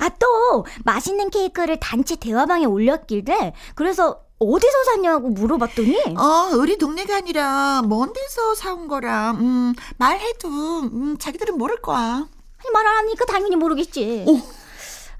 아, 0.00 0.08
또, 0.20 0.64
맛있는 0.84 1.30
케이크를 1.30 1.80
단체 1.80 2.14
대화방에 2.14 2.64
올렸길래, 2.64 3.54
그래서 3.74 4.20
어디서 4.42 4.84
샀냐고 4.84 5.28
물어봤더니, 5.30 5.96
어, 6.16 6.50
우리 6.56 6.76
동네가 6.76 7.16
아니라 7.16 7.82
먼 7.86 8.12
데서 8.12 8.54
사온 8.54 8.88
거라. 8.88 9.32
음, 9.32 9.74
말해도 9.98 10.48
음, 10.48 11.16
자기들은 11.18 11.56
모를 11.56 11.76
거야. 11.80 12.26
말안 12.72 12.96
하니까 12.98 13.24
당연히 13.24 13.56
모르겠지. 13.56 14.24
오. 14.26 14.38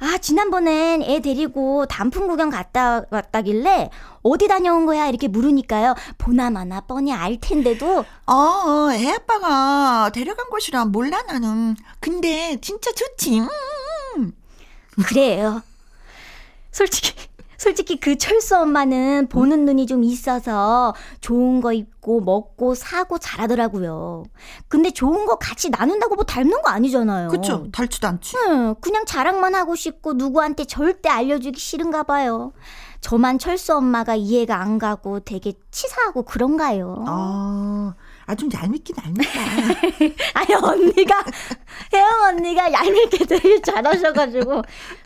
아, 0.05 0.19
지난번엔 0.19 1.02
애 1.05 1.21
데리고 1.21 1.87
단풍 1.87 2.26
구경 2.26 2.50
갔다 2.50 3.05
왔다길래, 3.11 3.91
어디 4.23 4.49
다녀온 4.49 4.85
거야? 4.85 5.07
이렇게 5.07 5.29
물으니까요. 5.29 5.95
보나마나 6.19 6.81
뻔히 6.81 7.12
알 7.12 7.38
텐데도, 7.41 8.05
어, 8.26 8.33
어, 8.35 8.91
애 8.93 9.11
아빠가 9.11 10.11
데려간 10.12 10.50
곳이라 10.50 10.87
몰라 10.87 11.23
나는. 11.23 11.76
근데 12.00 12.59
진짜 12.61 12.91
좋지. 12.93 13.43
음. 14.17 14.33
그래요. 15.07 15.62
솔직히, 16.73 17.14
솔직히 17.62 18.00
그 18.00 18.19
철수 18.19 18.57
엄마는 18.57 19.28
보는 19.28 19.64
눈이 19.66 19.87
좀 19.87 20.02
있어서 20.02 20.97
좋은 21.21 21.61
거 21.61 21.73
입고 21.73 22.21
먹고 22.21 22.75
사고 22.75 23.19
잘하더라고요. 23.19 24.25
근데 24.66 24.90
좋은 24.90 25.26
거 25.26 25.37
같이 25.37 25.71
나눈다고 25.71 26.16
뭐 26.16 26.25
닮는 26.25 26.61
거 26.61 26.71
아니잖아요. 26.71 27.28
그쵸? 27.28 27.69
닳지도 27.71 28.09
않지. 28.09 28.37
응, 28.37 28.75
그냥 28.81 29.04
자랑만 29.07 29.54
하고 29.54 29.76
싶고 29.76 30.14
누구한테 30.14 30.64
절대 30.64 31.09
알려주기 31.09 31.61
싫은가 31.61 32.02
봐요. 32.02 32.52
저만 33.00 33.38
철수 33.38 33.76
엄마가 33.76 34.16
이해가 34.16 34.61
안 34.61 34.81
가고 34.81 35.21
되게 35.21 35.52
치사하고 35.71 36.25
그런가요? 36.25 37.04
아, 37.07 37.95
아, 38.26 38.35
좀 38.35 38.49
얄밉긴 38.52 38.97
얄밉다. 39.05 39.41
아니 40.35 40.55
언니가 40.55 41.25
혜영 41.93 42.23
언니가 42.29 42.73
얄밉게 42.73 43.25
되게 43.26 43.61
잘하셔가지고 43.61 44.62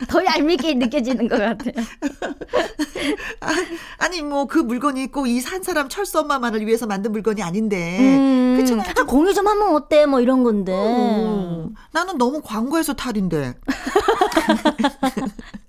더 0.07 0.25
얄밉게 0.25 0.75
느껴지는 0.75 1.27
것 1.27 1.37
같아요. 1.37 1.73
아 3.99 4.07
니 4.09 4.21
뭐 4.21 4.45
그 4.47 4.59
물건이 4.59 5.11
꼭 5.11 5.27
이 5.27 5.41
산 5.41 5.63
사람 5.63 5.89
철수 5.89 6.19
엄마만을 6.19 6.65
위해서 6.67 6.85
만든 6.85 7.11
물건이 7.11 7.41
아닌데 7.41 7.97
음, 7.99 8.53
그렇잖아요. 8.57 8.93
아, 8.97 9.03
공유 9.03 9.33
좀 9.33 9.47
하면 9.47 9.75
어때? 9.75 10.05
뭐 10.05 10.21
이런 10.21 10.43
건데. 10.43 10.71
어, 10.75 11.69
나는 11.91 12.17
너무 12.17 12.41
광고해서 12.41 12.93
탈인데. 12.93 13.55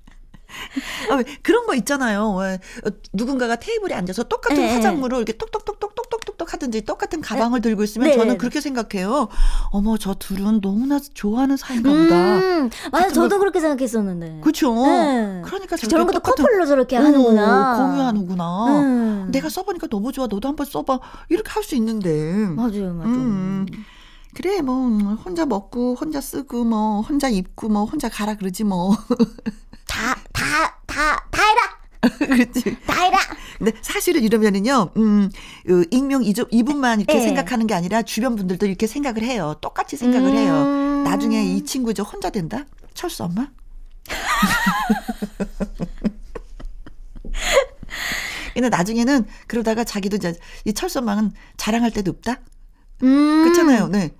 아, 1.10 1.14
왜 1.16 1.24
그런 1.42 1.66
거 1.66 1.74
있잖아요. 1.74 2.34
왜, 2.34 2.54
어, 2.54 2.90
누군가가 3.12 3.56
테이블에 3.56 3.94
앉아서 3.94 4.24
똑같은 4.24 4.56
네. 4.62 4.74
화장물을 4.74 5.16
이렇게 5.18 5.32
똑똑똑똑똑똑똑 5.36 6.52
하든지 6.52 6.82
똑같은 6.82 7.20
가방을 7.20 7.60
들고 7.60 7.82
있으면 7.84 8.08
네. 8.08 8.16
저는 8.16 8.38
그렇게 8.38 8.60
생각해요. 8.60 9.28
어머 9.70 9.96
저 9.98 10.14
둘은 10.14 10.60
너무나 10.60 10.98
좋아하는 11.14 11.56
사이인가 11.56 11.90
보다. 11.90 12.36
음, 12.36 12.70
맞아, 12.92 13.08
저도 13.08 13.28
걸- 13.30 13.38
그렇게 13.40 13.60
생각했었는데. 13.60 14.40
그렇죠. 14.42 14.74
네. 14.86 15.42
그러니까 15.44 15.76
저런 15.76 16.06
것도 16.06 16.18
똑같은- 16.20 16.36
커플로 16.42 16.66
저렇게 16.66 16.96
어, 16.96 17.00
하는구나. 17.02 17.76
공유하는구나. 17.76 18.80
음. 18.80 19.28
내가 19.30 19.48
써보니까 19.48 19.86
너무 19.88 20.12
좋아. 20.12 20.26
너도 20.26 20.48
한번 20.48 20.66
써봐. 20.66 21.00
이렇게 21.28 21.50
할 21.50 21.62
수 21.62 21.74
있는데. 21.76 22.08
맞아요, 22.56 22.94
맞아요. 22.94 23.12
음. 23.12 23.66
그래 24.34 24.60
뭐 24.60 24.74
혼자 25.24 25.46
먹고 25.46 25.94
혼자 25.94 26.20
쓰고 26.20 26.64
뭐 26.64 27.00
혼자 27.00 27.28
입고 27.28 27.68
뭐 27.68 27.84
혼자 27.84 28.08
가라 28.08 28.34
그러지 28.36 28.64
뭐. 28.64 28.96
다, 29.88 30.14
다, 30.32 30.80
다, 30.86 31.26
다 31.30 31.42
해라! 31.42 31.60
그렇지. 32.18 32.76
다 32.86 33.02
해라! 33.02 33.18
근데 33.56 33.72
사실은 33.82 34.22
이러면은요, 34.22 34.90
음, 34.96 35.30
그 35.66 35.84
익명 35.90 36.22
이분만 36.24 37.00
이렇게 37.00 37.18
예. 37.18 37.22
생각하는 37.22 37.66
게 37.66 37.74
아니라 37.74 38.02
주변 38.02 38.36
분들도 38.36 38.66
이렇게 38.66 38.86
생각을 38.86 39.24
해요. 39.24 39.56
똑같이 39.60 39.96
생각을 39.96 40.36
해요. 40.36 40.52
음. 40.52 41.02
나중에 41.04 41.42
이 41.42 41.64
친구 41.64 41.90
이제 41.90 42.02
혼자 42.02 42.30
된다? 42.30 42.66
철수 42.94 43.24
엄마? 43.24 43.48
근데 48.54 48.68
나중에는 48.68 49.26
그러다가 49.46 49.84
자기도 49.84 50.16
이제 50.16 50.36
이 50.64 50.72
철수 50.72 50.98
엄마는 50.98 51.32
자랑할 51.56 51.92
데도 51.92 52.10
없다? 52.10 52.40
음. 53.02 53.44
그렇잖아요. 53.44 53.88
네. 53.88 54.14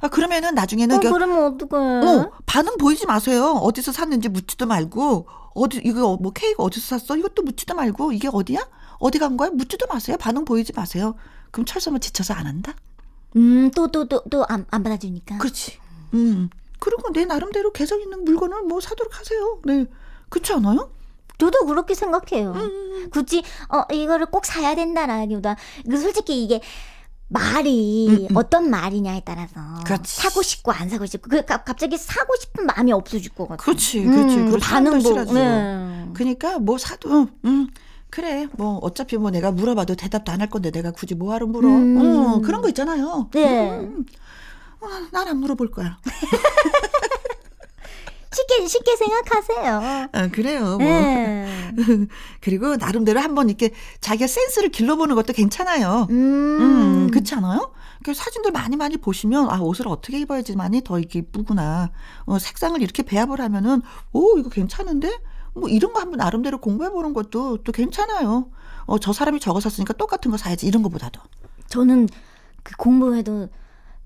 아, 0.00 0.08
그러면은 0.08 0.54
나중에는 0.54 0.96
어, 0.96 0.98
이게 0.98 1.10
그러면 1.10 1.54
어떡해. 1.54 2.06
어, 2.06 2.32
반응 2.46 2.76
보이지 2.78 3.06
마세요. 3.06 3.52
어디서 3.62 3.92
샀는지 3.92 4.28
묻지도 4.28 4.66
말고, 4.66 5.26
어디, 5.54 5.80
이거 5.84 6.16
뭐 6.20 6.32
케이크 6.32 6.62
어디서 6.62 6.98
샀어? 6.98 7.16
이것도 7.16 7.42
묻지도 7.42 7.74
말고, 7.74 8.12
이게 8.12 8.28
어디야? 8.32 8.66
어디 8.98 9.18
간 9.18 9.36
거야? 9.36 9.50
묻지도 9.50 9.86
마세요. 9.88 10.16
반응 10.18 10.44
보이지 10.44 10.72
마세요. 10.74 11.16
그럼 11.50 11.66
철수 11.66 11.90
엄마 11.90 11.98
지쳐서 11.98 12.34
안 12.34 12.46
한다? 12.46 12.74
음, 13.36 13.70
또, 13.74 13.88
또, 13.88 14.06
또, 14.06 14.22
또, 14.30 14.44
안, 14.48 14.64
안 14.70 14.82
받아주니까. 14.82 15.38
그렇지. 15.38 15.78
음. 16.14 16.48
그리고 16.78 17.12
내 17.12 17.26
나름대로 17.26 17.72
개성 17.72 18.00
있는 18.00 18.24
물건을 18.24 18.62
뭐 18.62 18.80
사도록 18.80 19.18
하세요. 19.18 19.58
네. 19.64 19.86
그렇지 20.30 20.54
않아요? 20.54 20.90
저도 21.36 21.66
그렇게 21.66 21.94
생각해요. 21.94 22.52
음. 22.52 23.08
굳이, 23.10 23.42
어, 23.68 23.82
이거를 23.92 24.26
꼭 24.26 24.46
사야 24.46 24.74
된다라기보다, 24.74 25.56
그 25.88 25.98
솔직히 25.98 26.42
이게, 26.42 26.60
말이 27.32 28.08
음, 28.08 28.26
음. 28.30 28.36
어떤 28.36 28.68
말이냐에 28.70 29.22
따라서 29.24 29.54
그렇지. 29.86 30.16
사고 30.20 30.42
싶고 30.42 30.72
안 30.72 30.88
사고 30.88 31.06
싶고 31.06 31.28
그 31.30 31.44
가- 31.44 31.62
갑자기 31.62 31.96
사고 31.96 32.34
싶은 32.40 32.66
마음이 32.66 32.92
없어질 32.92 33.30
것 33.32 33.44
같아요. 33.48 33.56
그렇지, 33.64 34.02
그렇지. 34.02 34.36
음, 34.36 34.44
그걸 34.46 34.60
반응 34.60 35.00
사람들 35.00 35.02
보고. 35.02 35.08
싫어하죠. 35.08 35.34
네. 35.34 36.08
그러니까 36.14 36.58
뭐 36.58 36.76
사도 36.76 37.28
음 37.44 37.68
그래 38.10 38.48
뭐 38.56 38.78
어차피 38.78 39.16
뭐 39.16 39.30
내가 39.30 39.52
물어봐도 39.52 39.94
대답도 39.94 40.32
안 40.32 40.40
할 40.40 40.50
건데 40.50 40.72
내가 40.72 40.90
굳이 40.90 41.14
뭐하러 41.14 41.46
물어 41.46 41.68
음. 41.68 41.96
어, 42.00 42.40
그런 42.40 42.60
거 42.62 42.68
있잖아요 42.68 43.28
네. 43.32 43.78
음. 43.78 44.04
어, 44.80 44.86
난안 45.12 45.36
물어볼 45.38 45.70
거야 45.70 45.98
쉽게 48.32 48.66
쉽게 48.66 48.96
생각하세요. 48.96 50.08
아, 50.12 50.28
그래요 50.28 50.78
뭐 50.78 50.78
네. 50.78 51.48
그리고 52.40 52.76
나름대로 52.76 53.20
한번 53.20 53.48
이렇게 53.48 53.70
자기가 54.00 54.26
센스를 54.26 54.68
길러보는 54.70 55.14
것도 55.16 55.32
괜찮아요 55.32 56.06
음. 56.10 56.60
음, 56.60 57.10
그렇지 57.10 57.34
않아요? 57.34 57.72
그 58.02 58.14
사진들 58.14 58.50
많이 58.52 58.76
많이 58.76 58.96
보시면 58.96 59.50
아 59.50 59.60
옷을 59.60 59.88
어떻게 59.88 60.18
입어야지만이 60.20 60.82
더 60.84 60.98
이게 60.98 61.18
이쁘구나. 61.18 61.90
어, 62.24 62.38
색상을 62.38 62.80
이렇게 62.80 63.02
배합을 63.02 63.40
하면은 63.40 63.82
오 64.12 64.38
이거 64.38 64.48
괜찮은데? 64.48 65.18
뭐 65.52 65.68
이런 65.68 65.92
거 65.92 66.00
한번 66.00 66.16
나름대로 66.18 66.58
공부해 66.58 66.90
보는 66.90 67.12
것도 67.12 67.58
또 67.58 67.72
괜찮아요. 67.72 68.48
어 68.86 68.98
저 68.98 69.12
사람이 69.12 69.38
저거 69.40 69.60
샀으니까 69.60 69.92
똑같은 69.94 70.30
거 70.30 70.36
사야지 70.38 70.66
이런 70.66 70.82
거보다도. 70.82 71.20
저는 71.68 72.08
그 72.62 72.74
공부해도 72.76 73.48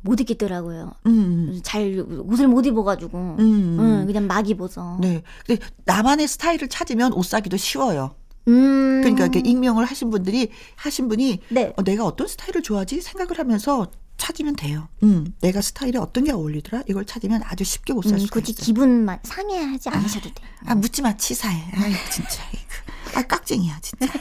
못 0.04 0.20
입겠더라고요. 0.20 0.92
음. 1.06 1.60
잘 1.62 2.04
옷을 2.26 2.46
못 2.46 2.66
입어가지고 2.66 3.36
음. 3.38 3.76
응, 3.80 4.06
그냥 4.06 4.26
막 4.26 4.48
입어서. 4.48 4.98
네. 5.00 5.22
근데 5.46 5.64
나만의 5.86 6.28
스타일을 6.28 6.68
찾으면 6.68 7.14
옷 7.14 7.24
사기도 7.24 7.56
쉬워요. 7.56 8.14
음. 8.46 9.00
그러니까 9.02 9.24
이렇게 9.24 9.40
익명을 9.40 9.86
하신 9.86 10.10
분들이 10.10 10.50
하신 10.76 11.08
분이 11.08 11.40
네. 11.48 11.72
어, 11.76 11.82
내가 11.82 12.04
어떤 12.04 12.28
스타일을 12.28 12.62
좋아하지 12.62 13.00
생각을 13.00 13.38
하면서 13.38 13.90
찾으면 14.18 14.56
돼요. 14.56 14.88
음, 15.02 15.32
내가 15.40 15.60
스타일에 15.62 15.98
어떤 15.98 16.24
게 16.24 16.32
어울리더라 16.32 16.82
이걸 16.86 17.04
찾으면 17.06 17.40
아주 17.44 17.64
쉽게 17.64 17.94
옷살 17.94 18.14
음, 18.14 18.18
수가 18.18 18.34
굳이 18.34 18.52
있어요. 18.52 18.64
기분만 18.64 19.20
상해하지 19.22 19.88
않으셔도 19.88 20.32
돼요. 20.34 20.48
아 20.66 20.74
묻지 20.74 21.00
마 21.02 21.16
치사해. 21.16 21.62
아이 21.74 21.92
진짜 22.12 22.42
이거. 22.52 23.18
아 23.18 23.22
깍쟁이야 23.22 23.78
진짜. 23.80 24.06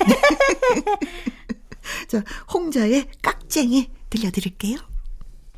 자 2.08 2.24
홍자의 2.54 3.08
깍쟁이 3.22 3.90
들려드릴게요. 4.10 4.78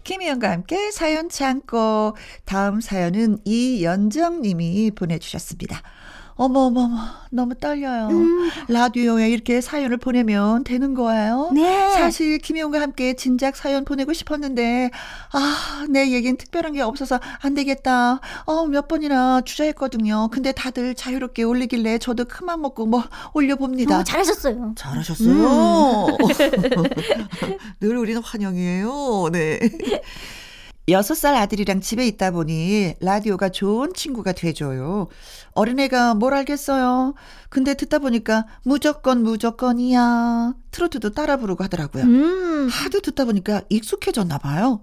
김희영과 0.05 0.51
함께 0.51 0.91
사연 0.91 1.29
참고 1.29 2.15
다음 2.45 2.79
사연은 2.79 3.39
이연정 3.43 4.41
님이 4.43 4.91
보내주셨습니다. 4.91 5.81
어머 6.37 6.61
어머 6.65 6.81
어머 6.81 6.97
너무 7.31 7.55
떨려요. 7.55 8.09
라디오에 8.67 9.29
이렇게 9.29 9.61
사연을 9.61 9.95
보내면 9.97 10.65
되는 10.65 10.93
거예요? 10.93 11.51
네. 11.53 11.91
사실 11.93 12.39
김희영과 12.39 12.81
함께 12.81 13.13
진작 13.13 13.55
사연 13.55 13.85
보내고 13.85 14.11
싶었는데 14.11 14.91
아내 15.31 16.11
얘기는 16.11 16.35
특별한 16.35 16.73
게 16.73 16.81
없어서 16.81 17.21
안 17.39 17.53
되겠다. 17.53 18.19
어몇 18.43 18.89
번이나 18.89 19.41
주저했거든요. 19.41 20.27
근데 20.29 20.51
다들 20.51 20.93
자유롭게 20.93 21.43
올리길래 21.43 21.99
저도 21.99 22.25
큰맘 22.25 22.61
먹고 22.61 22.85
뭐 22.85 23.03
올려봅니다. 23.33 23.99
어, 23.99 24.03
잘하셨어요. 24.03 24.73
잘하셨어요. 24.75 26.07
늘 27.79 27.95
우리는 27.95 28.21
환영이에요. 28.21 29.29
네. 29.31 29.59
여섯 30.87 31.15
살 31.15 31.33
아들이랑 31.35 31.81
집에 31.81 32.05
있다 32.05 32.29
보니 32.29 32.93
라디오가 32.99 33.49
좋은 33.49 33.93
친구가 33.93 34.33
돼줘요. 34.33 35.07
어린애가 35.55 36.13
뭘 36.15 36.33
알겠어요. 36.33 37.15
근데 37.49 37.73
듣다 37.73 37.99
보니까 37.99 38.45
무조건 38.63 39.23
무조건이야. 39.23 40.53
트로트도 40.71 41.11
따라 41.11 41.37
부르고 41.37 41.63
하더라고요. 41.63 42.03
음. 42.03 42.67
하도 42.69 42.99
듣다 42.99 43.25
보니까 43.25 43.61
익숙해졌나 43.69 44.37
봐요. 44.37 44.81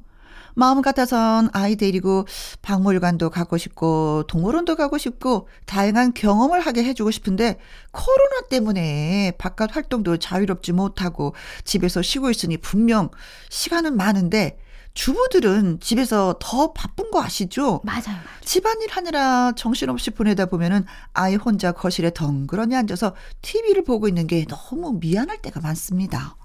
마음 0.54 0.82
같아선 0.82 1.48
아이 1.52 1.76
데리고 1.76 2.26
박물관도 2.60 3.30
가고 3.30 3.56
싶고 3.56 4.24
동물원도 4.28 4.76
가고 4.76 4.98
싶고 4.98 5.48
다양한 5.66 6.12
경험을 6.14 6.60
하게 6.60 6.84
해주고 6.84 7.10
싶은데 7.10 7.58
코로나 7.90 8.48
때문에 8.48 9.32
바깥 9.38 9.76
활동도 9.76 10.18
자유롭지 10.18 10.72
못하고 10.72 11.34
집에서 11.64 12.02
쉬고 12.02 12.30
있으니 12.30 12.58
분명 12.58 13.10
시간은 13.48 13.96
많은데 13.96 14.58
주부들은 14.94 15.80
집에서 15.80 16.36
더 16.38 16.72
바쁜 16.72 17.10
거 17.10 17.22
아시죠? 17.22 17.80
맞아요. 17.84 18.18
집안일 18.44 18.90
하느라 18.90 19.52
정신없이 19.56 20.10
보내다 20.10 20.46
보면은 20.46 20.84
아이 21.12 21.36
혼자 21.36 21.72
거실에 21.72 22.12
덩그러니 22.12 22.76
앉아서 22.76 23.14
TV를 23.40 23.84
보고 23.84 24.08
있는 24.08 24.26
게 24.26 24.44
너무 24.46 24.98
미안할 25.00 25.38
때가 25.40 25.60
많습니다. 25.60 26.36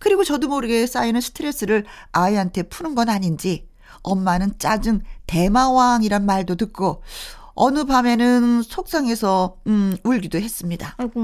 그리고 0.00 0.24
저도 0.24 0.48
모르게 0.48 0.86
쌓이는 0.86 1.20
스트레스를 1.20 1.84
아이한테 2.12 2.64
푸는 2.64 2.94
건 2.94 3.08
아닌지 3.08 3.68
엄마는 4.02 4.58
짜증 4.58 5.00
대마왕이란 5.26 6.26
말도 6.26 6.56
듣고 6.56 7.02
어느 7.54 7.84
밤에는 7.84 8.62
속상해서 8.62 9.56
음 9.68 9.96
울기도 10.02 10.38
했습니다. 10.38 10.94
아이고. 10.98 11.20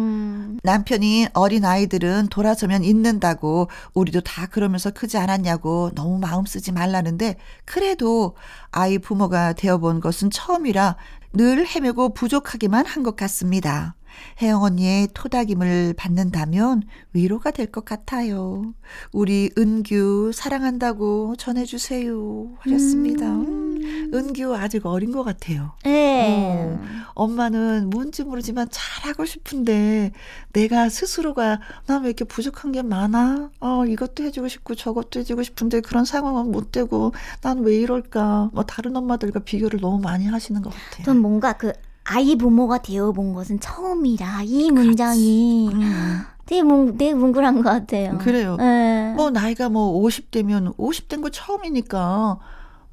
남편이 0.63 1.29
어린 1.35 1.65
아이들은 1.65 2.29
돌아서면 2.29 2.85
잊는다고 2.85 3.69
우리도 3.95 4.21
다 4.21 4.47
그러면서 4.47 4.91
크지 4.91 5.19
않았냐고 5.19 5.91
너무 5.95 6.19
마음 6.19 6.47
쓰지 6.47 6.71
말라는데 6.73 7.37
그래도 7.65 8.37
아이 8.71 8.99
부모가 8.99 9.55
되어본 9.55 10.01
것은 10.01 10.31
처음이라 10.31 10.97
늘 11.33 11.67
헤매고 11.67 12.15
부족하기만 12.15 12.87
한 12.87 13.03
것 13.03 13.17
같습니다. 13.17 13.95
혜영 14.43 14.63
언니의 14.63 15.09
토닥임을 15.15 15.95
받는다면 15.97 16.83
위로가 17.13 17.51
될 17.51 17.71
것 17.71 17.85
같아요. 17.85 18.75
우리 19.13 19.51
은규 19.57 20.33
사랑한다고 20.35 21.37
전해주세요. 21.37 22.49
하셨습니다. 22.59 23.27
음, 23.27 24.11
은규 24.13 24.57
아직 24.57 24.87
어린 24.87 25.13
것 25.13 25.23
같아요. 25.23 25.73
네. 25.85 26.77
어. 26.79 26.81
엄마는 27.15 27.91
뭔지 27.91 28.25
모르지만 28.25 28.69
잘하고 28.71 29.25
싶은데 29.25 30.13
내가 30.53 30.89
스스로가 30.89 31.61
나 31.87 32.01
왜 32.01 32.07
이렇게 32.09 32.25
부족한 32.25 32.73
게 32.73 32.81
많아? 32.83 33.51
어 33.61 33.85
이것도 33.87 34.25
해주고 34.25 34.49
싶고 34.49 34.75
저것도 34.75 35.21
해주고 35.21 35.43
싶은데 35.43 35.81
그런 35.83 36.05
상황은 36.07 36.51
못 36.51 36.73
되고 36.73 37.13
난 37.43 37.61
왜 37.61 37.77
이럴까? 37.77 38.51
뭐 38.55 38.65
다른 38.65 38.97
엄마들과 38.97 39.41
비교를 39.41 39.81
너무 39.81 40.01
많이 40.01 40.27
하시는 40.27 40.63
것 40.63 40.71
같아요. 40.71 41.05
전 41.05 41.19
뭔가 41.19 41.53
그 41.53 41.73
아이 42.05 42.37
부모가 42.37 42.79
되어본 42.79 43.35
것은 43.35 43.61
처음이라 43.61 44.43
이 44.45 44.71
문장이 44.71 45.71
음, 45.73 46.23
되게 46.47 46.63
뭉 46.63 46.97
되게 46.97 47.15
뭉클한 47.15 47.57
것 47.57 47.63
같아요. 47.63 48.19
그래요. 48.19 48.57
네. 48.57 49.13
뭐 49.17 49.31
나이가 49.31 49.69
뭐 49.69 50.01
50대면 50.03 50.77
50된 50.77 51.23
거 51.23 51.31
처음이니까 51.31 52.39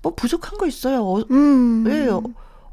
뭐 0.01 0.13
부족한 0.15 0.57
거 0.59 0.67
있어요. 0.67 1.03
어, 1.05 1.23
음. 1.31 1.85
예, 1.87 2.07
어, 2.09 2.21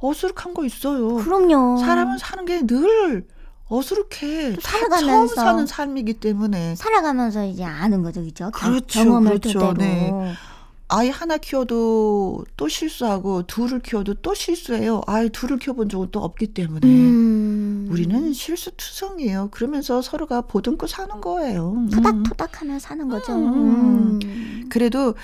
어수룩한 0.00 0.52
거 0.54 0.64
있어요. 0.64 1.14
그럼요. 1.16 1.78
사람은 1.78 2.18
사는 2.18 2.44
게 2.44 2.60
늘 2.66 3.26
어수룩해. 3.68 4.56
또다 4.56 4.60
처음 4.60 4.90
살아가면서. 4.90 5.34
사는 5.34 5.66
삶이기 5.66 6.14
때문에. 6.14 6.74
살아가면서 6.76 7.46
이제 7.46 7.64
아는 7.64 8.02
거죠, 8.02 8.22
그죠? 8.22 8.50
그렇죠, 8.52 9.02
경험을 9.04 9.40
그렇죠. 9.40 9.58
토대로. 9.58 9.74
네. 9.74 10.32
아이 10.94 11.10
하나 11.10 11.38
키워도 11.38 12.44
또 12.56 12.68
실수하고 12.68 13.42
둘을 13.48 13.80
키워도 13.80 14.14
또 14.22 14.32
실수해요. 14.32 15.00
아이 15.08 15.28
둘을 15.28 15.58
키워본 15.58 15.88
적은 15.88 16.10
또 16.12 16.20
없기 16.20 16.54
때문에. 16.54 16.86
음. 16.86 17.88
우리는 17.90 18.32
실수투성이에요. 18.32 19.48
그러면서 19.50 20.00
서로가 20.02 20.42
보듬고 20.42 20.86
사는 20.86 21.20
거예요. 21.20 21.72
음. 21.72 21.90
토닥토닥하며 21.90 22.78
사는 22.78 23.08
거죠. 23.08 23.34
음. 23.34 24.20
음. 24.22 24.66
그래도 24.68 25.14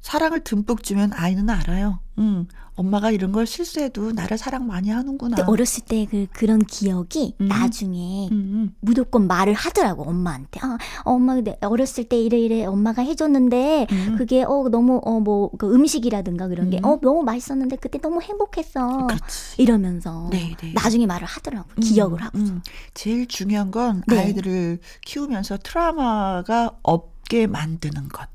사랑을 0.00 0.40
듬뿍 0.42 0.82
주면 0.82 1.12
아이는 1.12 1.50
알아요. 1.50 2.00
음, 2.18 2.46
엄마가 2.74 3.10
이런 3.10 3.32
걸 3.32 3.46
실수해도 3.46 4.12
나를 4.12 4.38
사랑 4.38 4.66
많이 4.66 4.88
하는구나. 4.90 5.36
근데 5.36 5.50
어렸을 5.50 5.84
때 5.84 6.06
그 6.10 6.26
그런 6.32 6.58
기억이 6.60 7.34
음. 7.40 7.48
나중에 7.48 8.28
음, 8.32 8.74
무조건 8.80 9.26
말을 9.26 9.52
하더라고 9.52 10.04
엄마한테. 10.04 10.60
아, 10.62 10.78
엄마 11.04 11.34
근데 11.34 11.58
어렸을 11.60 12.04
때 12.04 12.18
이래 12.20 12.38
이래 12.38 12.64
엄마가 12.64 13.02
해줬는데 13.02 13.86
음. 13.90 14.14
그게 14.16 14.42
어 14.42 14.68
너무 14.70 15.00
어뭐 15.04 15.50
그 15.58 15.72
음식이라든가 15.74 16.48
그런 16.48 16.70
게 16.70 16.78
음. 16.78 16.84
어 16.84 16.98
너무 17.02 17.22
맛있었는데 17.22 17.76
그때 17.76 17.98
너무 17.98 18.22
행복했어. 18.22 19.06
그렇지. 19.06 19.60
이러면서 19.62 20.28
네, 20.32 20.56
네. 20.60 20.72
나중에 20.72 21.06
말을 21.06 21.26
하더라고 21.26 21.68
음, 21.76 21.80
기억을 21.80 22.22
하고. 22.22 22.38
음. 22.38 22.62
제일 22.94 23.26
중요한 23.28 23.70
건 23.70 24.02
네. 24.06 24.18
아이들을 24.18 24.80
키우면서 25.04 25.58
트라우마가 25.58 26.78
없게 26.82 27.46
만드는 27.46 28.08
것. 28.08 28.28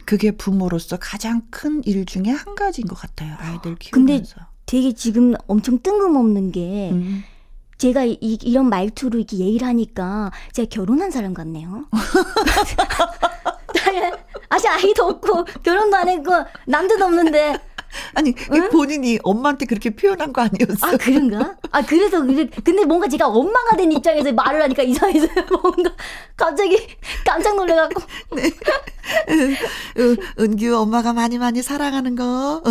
음. 0.00 0.04
그게 0.06 0.30
부모로서 0.32 0.98
가장 1.00 1.42
큰 1.50 1.82
일 1.84 2.04
중에 2.06 2.24
한 2.30 2.54
가지인 2.54 2.86
것 2.88 2.96
같아요. 2.98 3.34
아이들 3.38 3.76
근데 3.92 4.12
키우면서. 4.14 4.36
되게 4.66 4.92
지금 4.92 5.34
엄청 5.46 5.78
뜬금없는 5.82 6.52
게 6.52 6.90
음. 6.92 7.22
제가 7.78 8.04
이, 8.04 8.16
이런 8.20 8.68
말투로 8.68 9.18
이렇게 9.18 9.38
얘기를 9.38 9.66
하니까 9.66 10.30
제가 10.52 10.68
결혼한 10.70 11.10
사람 11.10 11.32
같네요. 11.34 11.86
아직 14.50 14.68
아이도 14.68 15.04
없고 15.06 15.44
결혼도 15.62 15.96
안 15.96 16.08
했고 16.08 16.32
남자도 16.66 17.04
없는데 17.04 17.56
아니 18.14 18.34
응? 18.52 18.70
본인이 18.70 19.18
엄마한테 19.22 19.66
그렇게 19.66 19.90
표현한 19.90 20.32
거 20.32 20.42
아니었어? 20.42 20.86
아 20.86 20.96
그런가? 20.96 21.56
아 21.70 21.82
그래서 21.82 22.22
그래 22.22 22.48
근데 22.64 22.84
뭔가 22.84 23.08
제가 23.08 23.28
엄마가 23.28 23.76
된 23.76 23.92
입장에서 23.92 24.32
말을 24.32 24.62
하니까 24.62 24.82
이상해서 24.82 25.26
뭔가 25.62 25.92
갑자기 26.36 26.78
깜짝 27.24 27.56
놀래갖고. 27.56 28.02
네. 28.36 28.50
은규 30.38 30.76
엄마가 30.76 31.12
많이 31.12 31.38
많이 31.38 31.62
사랑하는 31.62 32.16
거. 32.16 32.62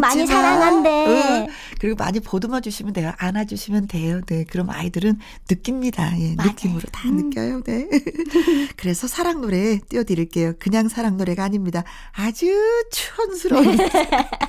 많이 0.00 0.26
사랑한대. 0.26 1.48
그리고 1.80 1.96
많이 1.96 2.20
보듬어 2.20 2.60
주시면 2.60 2.92
돼요. 2.92 3.12
안아 3.18 3.44
주시면 3.44 3.88
돼요. 3.88 4.20
네. 4.26 4.44
그럼 4.44 4.70
아이들은 4.70 5.18
느낍니다. 5.48 6.18
예, 6.20 6.34
느낌으로 6.36 6.82
다 6.92 7.08
음. 7.08 7.16
느껴요. 7.16 7.62
네. 7.62 7.88
그래서 8.76 9.06
사랑 9.06 9.40
노래 9.40 9.78
띄워드릴게요. 9.88 10.54
그냥 10.58 10.88
사랑 10.88 11.16
노래가 11.16 11.44
아닙니다. 11.44 11.84
아주 12.12 12.46
촌스러운. 12.90 13.78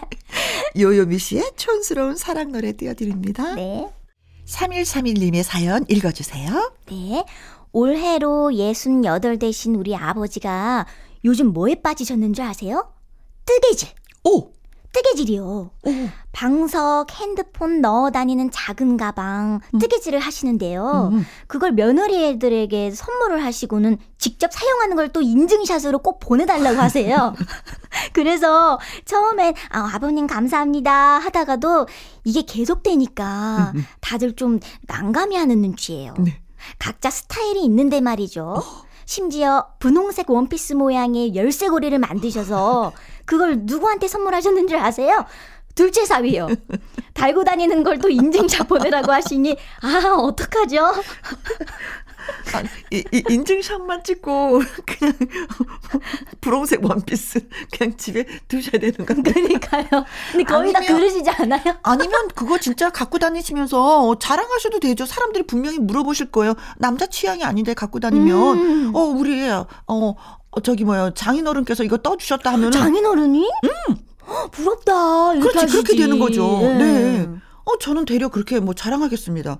요요미 0.78 1.18
씨의 1.18 1.52
촌스러운 1.56 2.16
사랑 2.16 2.52
노래 2.52 2.74
띄워드립니다. 2.74 3.56
네. 3.56 3.90
3131님의 4.46 5.44
사연 5.44 5.86
읽어주세요. 5.88 6.74
네. 6.88 7.26
올해로 7.72 8.54
68 8.56 9.38
되신 9.38 9.76
우리 9.76 9.96
아버지가 9.96 10.88
요즘 11.26 11.54
뭐에 11.54 11.76
빠지셨는 11.76 12.34
줄 12.34 12.46
아세요? 12.46 12.92
뜨개질. 13.46 13.90
오! 14.24 14.52
뜨개질이요. 14.92 15.44
오. 15.44 15.72
방석, 16.32 17.12
핸드폰 17.20 17.82
넣어 17.82 18.10
다니는 18.12 18.50
작은 18.52 18.98
가방, 18.98 19.60
음. 19.74 19.80
뜨개질을 19.80 20.20
하시는데요. 20.20 21.10
음, 21.12 21.18
음. 21.20 21.26
그걸 21.48 21.72
며느리들에게 21.74 22.92
선물을 22.92 23.44
하시고는 23.44 23.98
직접 24.18 24.52
사용하는 24.54 24.96
걸 24.96 25.10
또 25.10 25.22
인증샷으로 25.22 26.00
꼭 26.00 26.20
보내달라고 26.20 26.80
하세요. 26.80 27.34
그래서 28.14 28.80
처음엔 29.06 29.56
아, 29.72 29.90
아버님 29.94 30.28
감사합니다 30.28 30.92
하다가도 31.20 31.88
이게 32.24 32.44
계속되니까 32.44 33.74
음, 33.76 33.86
다들 34.02 34.36
좀 34.36 34.60
난감해 34.88 35.36
하는 35.36 35.60
눈치예요. 35.62 36.14
네. 36.20 36.40
각자 36.78 37.10
스타일이 37.10 37.64
있는데 37.66 38.02
말이죠. 38.02 38.44
어. 38.58 38.89
심지어 39.10 39.66
분홍색 39.80 40.30
원피스 40.30 40.74
모양의 40.74 41.34
열쇠고리를 41.34 41.98
만드셔서 41.98 42.94
그걸 43.26 43.62
누구한테 43.62 44.08
선물하셨는 44.08 44.68
줄 44.68 44.78
아세요? 44.78 45.26
둘째 45.74 46.06
사위요. 46.06 46.48
달고 47.16 47.44
다니는 47.44 47.84
걸 47.84 47.98
또 47.98 48.08
인증샷 48.08 48.68
보내라고 48.68 49.12
하시니 49.12 49.58
아 49.82 50.14
어떡하죠? 50.14 50.92
아, 52.54 52.64
이, 52.92 53.04
이 53.12 53.24
인증샷만 53.30 54.04
찍고 54.04 54.62
그냥 54.86 55.14
분홍색 56.42 56.84
원피스 56.84 57.48
그냥 57.72 57.98
집에 57.98 58.26
두셔야 58.48 58.80
되는 58.80 59.06
건데. 59.06 59.32
그러니까요. 59.32 60.06
근데 60.32 60.44
거의 60.44 60.74
아니면, 60.74 60.74
다 60.74 60.94
그러시지 60.94 61.30
않아요? 61.30 61.78
아니면 61.84 62.28
그거 62.36 62.58
진짜 62.58 62.90
갖고 62.90 63.20
다니시면서 63.20 64.18
자랑하셔도 64.20 64.80
되죠. 64.80 65.06
사람들이 65.06 65.46
분명히 65.46 65.80
물어보실 65.80 66.32
거예요. 66.32 66.56
남자 66.78 67.06
취향이 67.08 67.44
아닌데 67.44 67.74
갖고 67.74 68.00
다니면 68.00 68.58
음. 68.58 68.92
어 68.96 69.00
우리 69.04 69.48
어, 69.50 69.68
어 69.88 70.16
저기 70.64 70.84
뭐야 70.84 71.12
장인어른께서 71.14 71.84
이거 71.84 71.98
떠주셨다 71.98 72.52
하면 72.54 72.72
장인어른이? 72.72 73.50
음. 73.64 73.96
부럽다. 74.52 75.34
그렇지 75.40 75.58
하시지. 75.58 75.74
그렇게 75.74 75.96
되는 75.96 76.20
거죠. 76.20 76.60
네. 76.62 76.78
네. 76.78 77.30
어 77.66 77.78
저는 77.80 78.06
대려 78.06 78.30
그렇게 78.30 78.60
뭐 78.60 78.74
자랑하겠습니다. 78.74 79.58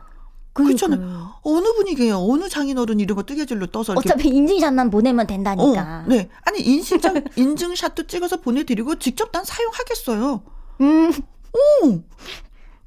그렇잖아요. 0.66 1.34
어느 1.42 1.74
분이게요? 1.74 2.18
어느 2.18 2.50
장인어른 2.50 3.00
이런 3.00 3.16
거 3.16 3.24
뜨개질로 3.24 3.68
떠서 3.68 3.94
어차피 3.96 4.30
인증샷만 4.30 4.90
보내면 4.90 5.28
된다니까. 5.28 6.04
어, 6.06 6.10
네. 6.10 6.30
아니 6.44 6.62
인증샷 6.62 7.14
인증샷도 7.38 8.08
찍어서 8.08 8.38
보내드리고 8.38 9.00
직접 9.00 9.32
난 9.32 9.44
사용하겠어요. 9.44 10.42
음. 10.82 11.12
오. 11.84 12.02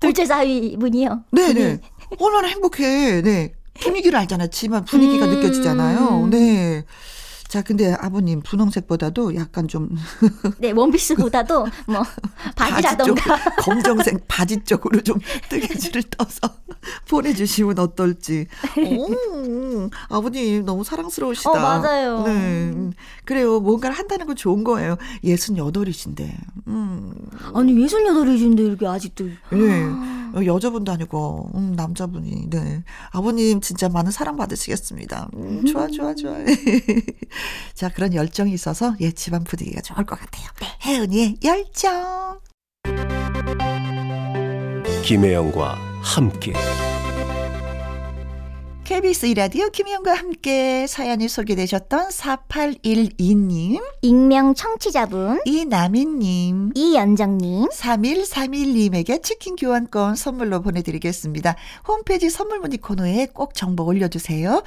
둘째 0.00 0.24
사위 0.24 0.76
분이요. 0.76 1.24
네네. 1.30 1.54
네. 1.54 1.80
얼마나 2.18 2.48
행복해. 2.48 3.22
네. 3.22 3.52
분위기를 3.74 4.18
알잖아. 4.18 4.48
집안 4.48 4.85
분위기가 4.85 5.26
음. 5.26 5.30
느껴지잖아요. 5.37 6.28
네. 6.30 6.85
자, 7.52 7.60
근데 7.60 7.92
아버님 7.92 8.40
분홍색보다도 8.40 9.34
약간 9.36 9.68
좀 9.68 9.90
네, 10.58 10.70
원피스보다도 10.70 11.66
뭐 11.86 12.02
바지라던가 12.56 13.14
바지 13.36 13.44
쪽, 13.44 13.56
검정색 13.58 14.24
바지 14.26 14.64
쪽으로 14.64 15.02
좀 15.02 15.18
뜨개질을 15.50 16.04
떠서 16.04 16.48
보내 17.10 17.34
주시면 17.34 17.78
어떨지. 17.78 18.46
오, 18.78 19.90
아버님 20.08 20.64
너무 20.64 20.82
사랑스러우시다. 20.82 21.50
어, 21.50 21.54
맞아요. 21.56 22.22
네. 22.22 22.90
그래요. 23.26 23.60
뭔가를 23.60 23.98
한다는 23.98 24.24
건 24.24 24.34
좋은 24.34 24.64
거예요. 24.64 24.96
예순 25.22 25.58
여덟이신데. 25.58 26.34
음. 26.68 27.14
아니, 27.52 27.78
예순 27.82 28.06
여덟이신데 28.06 28.62
이렇게 28.62 28.86
아직도 28.86 29.26
네. 29.50 29.84
어, 30.34 30.44
여자분도 30.44 30.90
아니고 30.90 31.50
음, 31.54 31.74
남자분이. 31.76 32.48
네. 32.48 32.82
아버님 33.10 33.60
진짜 33.60 33.90
많은 33.90 34.10
사랑 34.10 34.36
받으시겠습니다. 34.36 35.28
음, 35.34 35.66
좋아 35.66 35.86
좋아 35.88 36.14
좋아. 36.14 36.32
자, 37.74 37.88
그런 37.88 38.14
열정이 38.14 38.52
있어서 38.52 38.94
예, 39.00 39.12
집안 39.12 39.44
분위기가 39.44 39.81
좋을 39.81 40.05
것 40.05 40.18
같아요. 40.18 40.46
네. 40.61 40.66
혜은이의 40.85 41.38
열정. 41.44 42.40
김혜영과 45.05 45.78
함께. 46.02 46.52
KBS 48.85 49.26
이라디오 49.26 49.70
김희영과 49.70 50.12
함께 50.12 50.87
사연이 50.87 51.26
소개되셨던 51.26 52.09
4812님, 52.09 53.83
익명 54.02 54.55
청취자분, 54.55 55.40
이남인님, 55.46 56.72
이연정님, 56.74 57.68
3131님에게 57.70 59.22
치킨 59.22 59.57
교환권 59.57 60.16
선물로 60.16 60.61
보내드리겠습니다. 60.62 61.57
홈페이지 61.88 62.28
선물 62.28 62.59
문의 62.59 62.78
코너에 62.78 63.28
꼭 63.33 63.55
정보 63.55 63.85
올려주세요. 63.85 64.62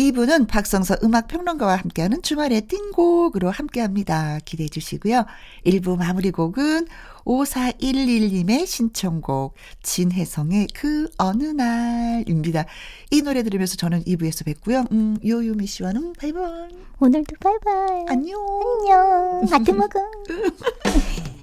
2부는 0.00 0.48
박성서 0.48 0.96
음악평론가와 1.02 1.76
함께하는 1.76 2.22
주말의 2.22 2.62
띵곡으로 2.62 3.50
함께합니다. 3.50 4.38
기대해 4.46 4.66
주시고요. 4.66 5.26
1부 5.66 5.98
마무리 5.98 6.30
곡은 6.30 6.86
5411님의 7.24 8.66
신청곡 8.66 9.54
진해성의 9.82 10.68
그 10.74 11.10
어느 11.18 11.44
날입니다. 11.44 12.64
이 13.10 13.20
노래 13.20 13.42
들으면서 13.42 13.76
저는 13.76 14.04
2부에서 14.04 14.46
뵙고요. 14.46 14.86
음, 14.90 15.18
요요미 15.22 15.66
씨와는 15.66 16.14
바이바이. 16.14 16.70
오늘도 16.98 17.36
바이바이. 17.38 18.06
안녕. 18.08 18.40
안녕. 18.80 19.46
하트 19.50 19.70
먹어. 19.72 20.00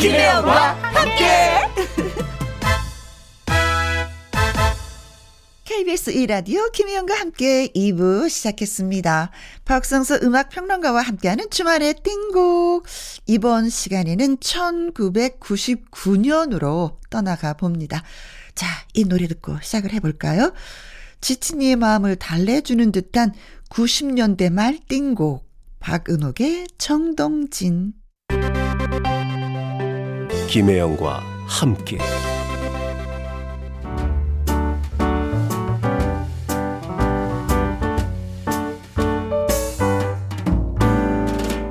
김혜영과 0.00 0.72
함께. 0.80 1.24
KBS 5.64 6.14
1라디오 6.14 6.72
김혜영과 6.72 7.20
함께 7.20 7.68
2부 7.76 8.30
시작했습니다. 8.30 9.30
박성서 9.66 10.20
음악평론가와 10.22 11.02
함께하는 11.02 11.50
주말의 11.50 11.96
띵곡. 12.02 12.86
이번 13.26 13.68
시간에는 13.68 14.38
1999년으로 14.38 16.96
떠나가 17.10 17.52
봅니다. 17.52 18.02
자, 18.54 18.66
이 18.94 19.04
노래 19.04 19.28
듣고 19.28 19.60
시작을 19.60 19.92
해볼까요? 19.92 20.54
지친 21.20 21.60
이의 21.60 21.76
마음을 21.76 22.16
달래주는 22.16 22.90
듯한 22.90 23.34
90년대 23.68 24.50
말 24.50 24.78
띵곡. 24.88 25.46
박은옥의 25.80 26.68
청동진. 26.78 27.99
김혜영과 30.50 31.22
함께 31.46 31.96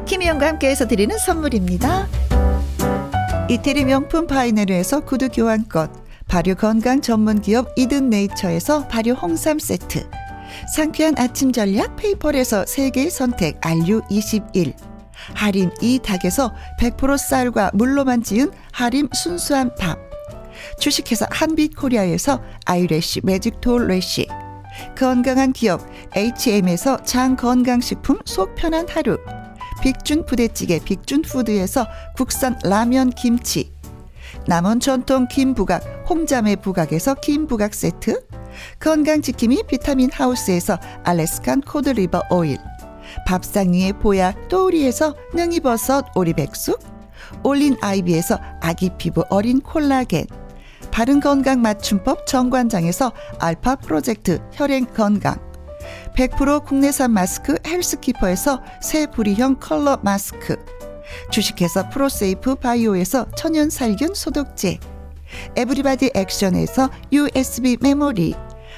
김혜영과 0.05 0.47
함께해서 0.47 0.87
드리는 0.87 1.17
선물입니다. 1.17 2.07
이태리 3.49 3.83
명품 3.83 4.27
파이네르에서 4.27 5.01
구두 5.01 5.27
교환권 5.27 5.93
발효 6.29 6.55
건강 6.55 7.01
전문 7.01 7.41
기업 7.41 7.67
이든 7.75 8.09
네이처에서 8.09 8.87
발효 8.87 9.11
홍삼 9.11 9.59
세트 9.59 10.09
상쾌한 10.73 11.15
아침 11.17 11.51
전략 11.51 11.97
페이퍼에서 11.97 12.65
세계 12.65 13.09
선택 13.09 13.59
RU21 13.59 14.89
하림 15.35 15.71
이 15.81 15.99
닭에서 15.99 16.53
100% 16.79 17.17
쌀과 17.17 17.71
물로만 17.73 18.23
지은 18.23 18.51
하림 18.79 19.09
순수한 19.13 19.75
밥. 19.75 19.99
주식회사 20.79 21.27
한빛코리아에서 21.31 22.41
아이래쉬 22.63 23.19
매직톨 23.25 23.87
래쉬. 23.87 24.25
건강한 24.97 25.51
기업 25.51 25.81
H&M에서 26.15 27.03
장건강식품 27.03 28.19
속 28.23 28.55
편한 28.55 28.87
하루. 28.87 29.17
빅준 29.83 30.25
부대찌개 30.25 30.79
빅준푸드에서 30.79 31.87
국산 32.15 32.57
라면 32.63 33.09
김치 33.09 33.69
남원 34.47 34.79
전통 34.79 35.27
김부각 35.27 36.05
홍자매 36.09 36.57
부각에서 36.57 37.15
김부각 37.15 37.73
세트 37.73 38.27
건강지킴이 38.79 39.63
비타민 39.67 40.09
하우스에서 40.11 40.77
알래스칸 41.03 41.61
코드리버 41.61 42.23
오일 42.31 42.57
밥상 43.25 43.73
위의 43.73 43.93
보약 43.93 44.49
또우리에서 44.49 45.15
능이버섯 45.33 46.07
오리백숙 46.15 46.88
올린 47.43 47.75
아이비에서 47.81 48.39
아기 48.61 48.89
피부 48.97 49.23
어린 49.29 49.61
콜라겐 49.61 50.25
바른 50.91 51.19
건강 51.19 51.61
맞춤법 51.61 52.25
정관장에서 52.25 53.11
알파 53.39 53.75
프로젝트 53.75 54.39
혈행 54.53 54.85
건강 54.85 55.37
100% 56.15 56.65
국내산 56.65 57.11
마스크 57.11 57.55
헬스키퍼에서 57.65 58.61
새 58.81 59.07
부리형 59.07 59.57
컬러 59.59 59.97
마스크 60.01 60.57
주식회사 61.31 61.89
프로세이프 61.89 62.55
바이오에서 62.55 63.31
천연 63.35 63.69
살균 63.69 64.13
소독제 64.13 64.79
에브리바디 65.55 66.11
액션에서 66.15 66.89
USB 67.11 67.77
메모리 67.81 68.35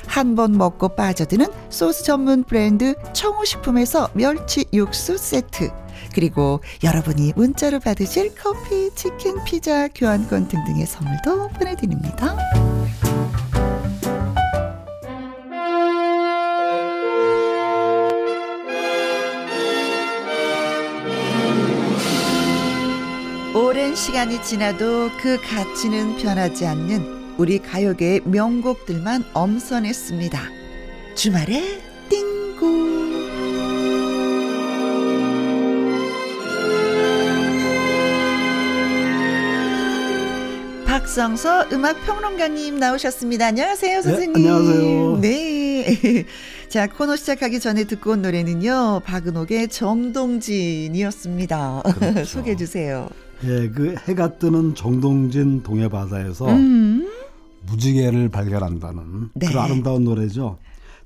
한 0.07 0.35
번 0.35 0.57
먹고 0.57 0.89
빠져드는 0.89 1.47
소스 1.69 2.03
전문 2.03 2.43
브랜드 2.43 2.95
청우식품에서 3.13 4.09
멸치 4.13 4.65
육수 4.73 5.17
세트 5.17 5.69
그리고 6.13 6.61
여러분이 6.83 7.33
문자로 7.35 7.79
받으실 7.79 8.33
커피, 8.35 8.93
치킨, 8.95 9.43
피자, 9.45 9.87
교환권 9.87 10.47
등등의 10.47 10.85
선물도 10.85 11.49
보내드립니다. 11.49 12.37
오랜 23.53 23.95
시간이 23.95 24.41
지나도 24.43 25.09
그 25.19 25.37
가치는 25.41 26.17
변하지 26.17 26.65
않는 26.65 27.35
우리 27.37 27.59
가요계의 27.59 28.21
명곡들만 28.25 29.25
엄선했습니다. 29.33 30.39
주말에 31.15 31.81
띵 32.09 32.40
박성서 41.11 41.67
음악 41.73 42.05
평론가님 42.05 42.79
나오셨습니다. 42.79 43.47
안녕하세요, 43.47 44.01
선생님. 44.01 44.43
네, 44.43 44.49
안녕하세요. 44.49 45.17
네. 45.19 46.23
자, 46.71 46.87
코너 46.87 47.17
시작하기 47.17 47.59
전에 47.59 47.83
듣고 47.83 48.11
온 48.11 48.21
노래는요. 48.21 49.01
박은옥의 49.03 49.67
정동진이었습니다. 49.67 51.83
그렇죠. 51.99 52.23
소개해 52.39 52.55
주세요. 52.55 53.09
예, 53.43 53.67
그 53.67 53.95
해가 54.07 54.37
뜨는 54.37 54.73
정동진 54.73 55.63
동해 55.63 55.89
바다에서 55.89 56.49
음. 56.49 57.11
무지개를 57.65 58.29
발견한다는 58.29 59.31
네. 59.33 59.47
그런 59.47 59.65
아름다운 59.65 60.05
노래죠. 60.05 60.59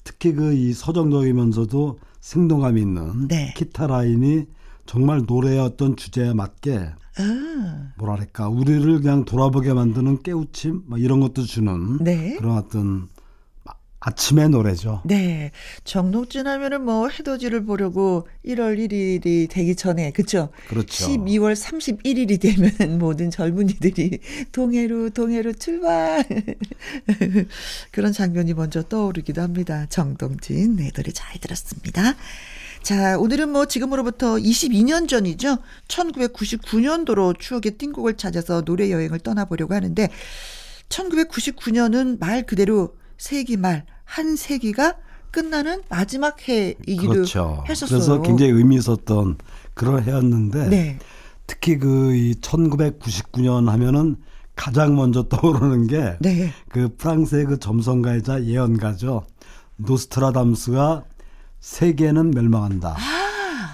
특히 0.03 0.33
그 0.33 0.53
이 0.53 0.73
서정적이면서도 0.73 1.97
생동감 2.21 2.77
있는 2.77 3.27
네. 3.27 3.55
기타 3.57 3.87
라인이 3.87 4.43
정말 4.85 5.23
노래의 5.25 5.57
어떤 5.57 5.95
주제에 5.95 6.35
맞게 6.35 6.91
아, 7.17 7.93
뭐랄까 7.97 8.49
우리를 8.49 8.99
그냥 9.01 9.23
돌아보게 9.25 9.73
만드는 9.73 10.21
깨우침 10.23 10.83
뭐 10.87 10.97
이런 10.97 11.19
것도 11.21 11.43
주는 11.43 11.97
네. 12.03 12.35
그런 12.37 12.57
어떤 12.57 13.07
아- 13.63 13.73
아침의 14.01 14.49
노래죠. 14.49 15.01
네. 15.05 15.51
정동진 15.85 16.45
하면은 16.45 16.83
뭐 16.83 17.07
해돋이를 17.07 17.63
보려고 17.65 18.27
1월 18.45 18.77
1일이 18.77 19.49
되기 19.49 19.75
전에, 19.75 20.11
그쵸? 20.11 20.49
그렇죠. 20.67 21.07
12월 21.07 21.55
31일이 21.55 22.39
되면 22.41 22.99
모든 22.99 23.31
젊은이들이 23.31 24.19
동해로, 24.51 25.09
동해로 25.11 25.53
출발. 25.53 26.25
그런 27.91 28.11
장면이 28.11 28.53
먼저 28.53 28.83
떠오르기도 28.83 29.41
합니다. 29.41 29.85
정동진, 29.89 30.75
네, 30.75 30.91
노래 30.91 31.11
잘 31.11 31.39
들었습니다. 31.39 32.15
자, 32.85 33.17
오늘은 33.17 33.51
뭐 33.51 33.65
지금으로부터 33.65 34.35
22년 34.35 35.07
전이죠. 35.07 35.57
1999년도로 35.87 37.39
추억의 37.39 37.79
띵곡을 37.79 38.15
찾아서 38.15 38.61
노래 38.61 38.91
여행을 38.91 39.21
떠나보려고 39.21 39.73
하는데, 39.73 40.07
1999년은 40.89 42.19
말 42.19 42.45
그대로 42.45 42.95
세기 43.17 43.57
말, 43.57 43.87
한 44.03 44.35
세기가 44.35 44.97
끝나는 45.31 45.81
마지막 45.89 46.47
해이기도 46.47 47.09
그렇죠. 47.09 47.63
했었어요. 47.67 47.97
그래서 47.97 48.21
굉장히 48.21 48.51
의미 48.51 48.75
있었던 48.75 49.39
그런 49.73 50.03
해였는데 50.03 50.69
네. 50.69 50.99
특히 51.47 51.79
그 51.79 52.13
이 52.13 52.35
1999년 52.35 53.67
하면은 53.67 54.17
가장 54.55 54.95
먼저 54.95 55.23
떠오르는 55.23 55.87
게 55.87 56.17
네. 56.19 56.51
그 56.69 56.95
프랑스의 56.95 57.45
그 57.45 57.57
점성가이자 57.57 58.43
예언가죠. 58.45 59.25
노스트라담스가 59.77 61.03
세계는 61.65 62.29
멸망한다. 62.29 62.95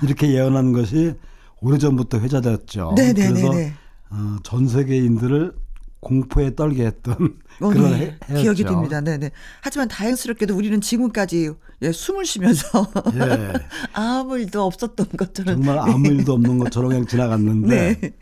이렇게 0.02 0.32
예언한 0.32 0.72
것이 0.72 1.14
오래전부터 1.60 2.20
회자되었죠. 2.20 2.92
아. 2.92 2.96
네, 2.96 3.12
네, 3.12 3.28
그래서 3.28 3.50
네, 3.50 3.56
네. 3.56 3.74
어, 4.10 4.38
전 4.44 4.68
세계인들을 4.68 5.54
공포에 6.00 6.56
떨게 6.56 6.86
했던 6.86 7.38
어, 7.60 7.70
그런 7.70 7.92
네. 7.92 8.18
해. 8.30 8.42
기억이 8.42 8.64
됩니다. 8.64 9.02
네, 9.02 9.18
네. 9.18 9.30
하지만 9.62 9.90
다행스럽게도 9.90 10.56
우리는 10.56 10.80
지금까지 10.80 11.52
예, 11.82 11.92
숨을 11.92 12.26
쉬면서 12.26 12.88
예. 13.14 13.54
아무 13.94 14.40
일도 14.40 14.64
없었던 14.64 15.08
것처럼 15.18 15.62
정말 15.62 15.78
아무 15.78 16.08
일도 16.08 16.34
없는 16.34 16.60
것처럼 16.60 16.90
그냥 16.90 17.06
지나갔는데 17.06 18.00
네. 18.00 18.14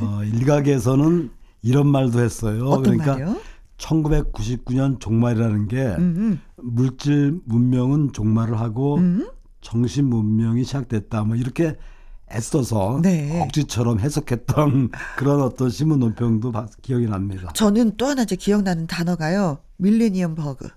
어, 0.00 0.22
일각에서는 0.24 1.30
이런 1.62 1.86
말도 1.86 2.20
했어요. 2.20 2.66
어떤 2.66 2.98
그러니까 2.98 3.12
말이요? 3.12 3.40
1999년 3.78 5.00
종말이라는 5.00 5.68
게 5.68 5.82
음, 5.98 6.40
물질 6.56 7.40
문명은 7.44 8.12
종말을 8.12 8.58
하고 8.60 8.96
음. 8.96 9.28
정신 9.60 10.06
문명이 10.06 10.64
시작됐다. 10.64 11.24
뭐 11.24 11.36
이렇게 11.36 11.76
애써서 12.32 13.00
네. 13.02 13.40
억지처럼 13.42 14.00
해석했던 14.00 14.90
그런 15.16 15.40
어떤 15.42 15.70
신문 15.70 16.00
논평도 16.00 16.52
바- 16.52 16.66
기억이 16.82 17.06
납니다. 17.06 17.50
저는 17.54 17.96
또 17.96 18.06
하나 18.06 18.22
이제 18.22 18.36
기억나는 18.36 18.86
단어가요. 18.86 19.58
밀레니엄 19.76 20.34
버그. 20.34 20.68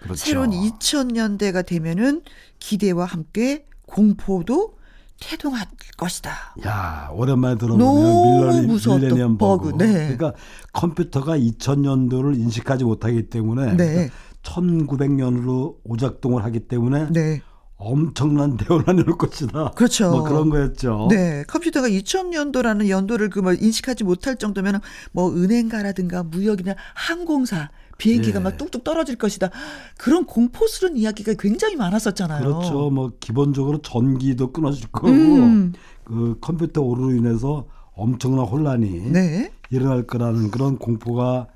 그렇죠. 0.00 0.16
새로운 0.24 0.50
2000년대가 0.50 1.64
되면은 1.66 2.22
기대와 2.58 3.04
함께 3.06 3.66
공포도 3.86 4.76
태동할 5.20 5.66
것이다. 5.96 6.30
야 6.66 7.08
오랜만에 7.12 7.56
들어보면 7.56 8.64
밀레니, 8.64 8.80
밀레니엄 8.98 9.38
버그. 9.38 9.70
버그, 9.72 9.82
네. 9.82 9.92
그러니까 10.16 10.32
컴퓨터가 10.72 11.38
2000년도를 11.38 12.36
인식하지 12.38 12.84
못하기 12.84 13.28
때문에 13.30 13.76
네. 13.76 14.10
1900년으로 14.42 15.76
오작동을 15.84 16.44
하기 16.44 16.60
때문에 16.60 17.08
네. 17.10 17.42
엄청난 17.78 18.56
대혼란이 18.56 19.02
올 19.06 19.18
것이다. 19.18 19.72
그렇죠. 19.72 20.10
뭐 20.10 20.22
그런 20.22 20.48
거였죠. 20.48 21.08
네, 21.10 21.44
컴퓨터가 21.46 21.88
2000년도라는 21.88 22.88
연도를 22.88 23.28
그 23.30 23.40
뭐 23.40 23.52
인식하지 23.52 24.02
못할 24.04 24.36
정도면 24.36 24.80
뭐 25.12 25.30
은행가라든가 25.34 26.22
무역이나 26.22 26.74
항공사 26.94 27.70
비행기가 27.98 28.40
예. 28.40 28.42
막 28.42 28.56
뚝뚝 28.56 28.84
떨어질 28.84 29.16
것이다. 29.16 29.50
그런 29.96 30.26
공포스러운 30.26 30.96
이야기가 30.96 31.34
굉장히 31.38 31.76
많았었잖아요. 31.76 32.42
그렇죠. 32.44 32.90
뭐 32.90 33.12
기본적으로 33.20 33.80
전기도 33.82 34.52
끊어질 34.52 34.88
거고 34.88 35.08
음. 35.08 35.72
그 36.04 36.36
컴퓨터 36.40 36.82
오류로 36.82 37.14
인해서 37.14 37.66
엄청난 37.94 38.44
혼란이 38.46 39.10
네. 39.10 39.52
일어날 39.70 40.06
거라는 40.06 40.50
그런 40.50 40.78
공포가 40.78 41.48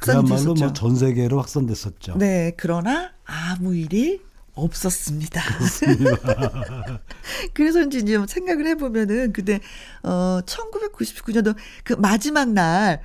그야말로. 0.00 0.54
뭐 0.54 0.72
전 0.72 0.96
세계로 0.96 1.38
확산됐었죠. 1.38 2.16
네, 2.18 2.52
그러나 2.56 3.12
아무 3.24 3.74
일이 3.74 4.20
없었습니다. 4.54 5.40
그래서 7.54 7.82
이제 7.82 8.04
좀 8.04 8.26
생각을 8.26 8.66
해보면은 8.66 9.32
근데 9.32 9.60
어 10.02 10.40
1999년도 10.44 11.54
그 11.84 11.92
마지막 11.94 12.50
날 12.50 13.00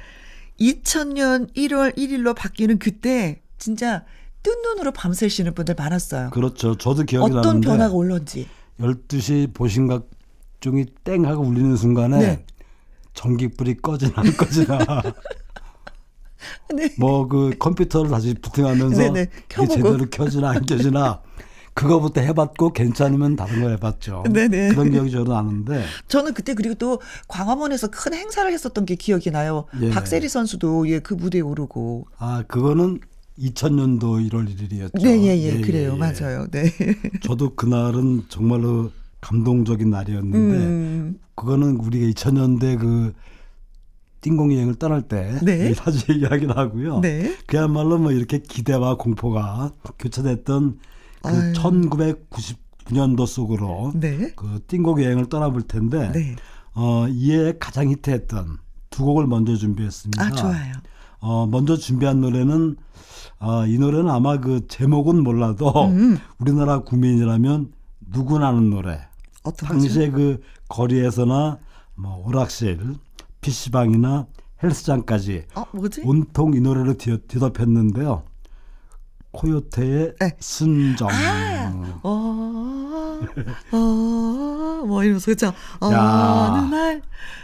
2000년 0.60 1.54
1월 1.56 1.96
1일로 1.98 2.36
바뀌는 2.36 2.80
그때 2.80 3.42
진짜 3.58 4.04
뜬 4.42 4.62
눈으로 4.62 4.92
밤새시는 4.92 5.54
분들 5.54 5.76
많았어요. 5.76 6.30
그렇죠. 6.32 6.78
저도 6.78 7.04
기억이 7.04 7.32
어떤 7.32 7.42
나는데 7.42 7.68
변화가 7.68 7.94
올런지. 7.94 8.48
12시 8.80 9.54
보신각 9.54 10.10
종이 10.60 10.86
땡 11.04 11.26
하고 11.26 11.44
울리는 11.44 11.76
순간에 11.78 12.18
네. 12.20 12.46
전기불이 13.14 13.78
꺼지나 13.78 14.14
안 14.16 14.36
꺼지나 14.36 14.80
네. 16.76 16.90
뭐그 16.98 17.56
컴퓨터를 17.60 18.10
다시 18.10 18.34
부팅하면서 18.34 18.98
네네. 18.98 19.22
이게 19.22 19.32
켜보고. 19.48 19.76
제대로 19.76 20.10
켜지나 20.10 20.50
안 20.50 20.66
켜지나 20.66 21.22
그거부터 21.74 22.22
해봤고 22.22 22.74
괜찮으면 22.74 23.36
다른 23.36 23.62
거 23.62 23.70
해봤죠. 23.70 24.24
네네. 24.32 24.70
그런 24.70 24.92
기억이 24.92 25.12
저는 25.12 25.32
나는데 25.32 25.84
저는 26.08 26.34
그때 26.34 26.54
그리고 26.54 26.76
또 26.76 27.02
광화문에서 27.28 27.90
큰 27.90 28.14
행사를 28.14 28.52
했었던 28.52 28.86
게 28.86 28.96
기억이 28.96 29.32
나요. 29.32 29.66
예. 29.82 29.90
박세리 29.90 30.30
선수도 30.30 30.88
예, 30.90 31.00
그 31.00 31.14
무대에 31.14 31.42
오르고. 31.42 32.08
아 32.18 32.44
그거는 32.48 33.00
2000년도 33.40 34.30
1월 34.30 34.48
1일이었죠. 34.48 35.02
네, 35.02 35.24
예, 35.24 35.42
예, 35.42 35.62
그래요. 35.62 35.96
맞아요. 35.98 36.48
네. 36.52 36.66
저도 37.24 37.56
그날은 37.56 38.24
정말로 38.30 38.92
감동적인 39.22 39.90
날이었는데 39.90 40.58
음. 40.58 41.20
그거는 41.36 41.78
우리가 41.78 42.06
2000년대 42.12 42.80
그 42.80 43.14
띵공 44.22 44.54
여행을 44.54 44.76
떠날 44.76 45.02
때 45.02 45.38
네. 45.44 45.74
자주 45.74 46.14
얘기하긴 46.14 46.52
하고요. 46.52 47.00
네. 47.02 47.36
그야말로 47.48 47.98
뭐 47.98 48.12
이렇게 48.12 48.40
기대와 48.40 48.96
공포가 48.96 49.72
교차됐던 50.00 50.80
그 51.24 51.30
아유. 51.30 51.54
1999년도 51.54 53.26
속으로 53.26 53.92
네. 53.96 54.32
그 54.36 54.60
띵곡 54.68 55.02
여행을 55.02 55.28
떠나볼 55.28 55.64
텐데 55.64 56.12
네. 56.12 56.36
어, 56.76 57.08
이에 57.08 57.54
가장 57.60 57.90
히트했던 57.90 58.58
두 58.90 59.06
곡을 59.06 59.26
먼저 59.26 59.56
준비했습니다. 59.56 60.24
아, 60.24 60.32
좋아요. 60.32 60.74
어, 61.20 61.48
먼저 61.48 61.78
준비한 61.78 62.22
노래는 62.22 62.76
어, 63.40 63.66
이 63.66 63.78
노래는 63.78 64.10
아마 64.10 64.38
그 64.40 64.68
제목은 64.68 65.24
몰라도 65.24 65.88
음. 65.88 66.20
우리나라 66.38 66.80
국민이라면 66.80 67.72
누구나 68.12 68.50
아는 68.50 68.70
노래. 68.70 69.00
당시에 69.58 70.12
그 70.12 70.42
거리에서나 70.70 71.60
뭐 71.96 72.26
오락실, 72.26 72.96
PC방이나 73.42 74.28
헬스장까지? 74.62 75.46
어? 75.56 75.66
온통 76.04 76.54
이 76.54 76.62
노래를 76.62 76.98
뒤, 76.98 77.18
뒤덮였는데요. 77.28 78.24
코요테의 79.34 80.14
네. 80.20 80.32
순정. 80.40 81.10
아. 81.12 82.00
어, 82.04 83.20
어, 83.72 84.84
뭐 84.86 85.04
이러면서 85.04 85.26
그죠? 85.26 85.48
야. 85.48 85.54
어느 85.82 86.74
날 86.74 87.02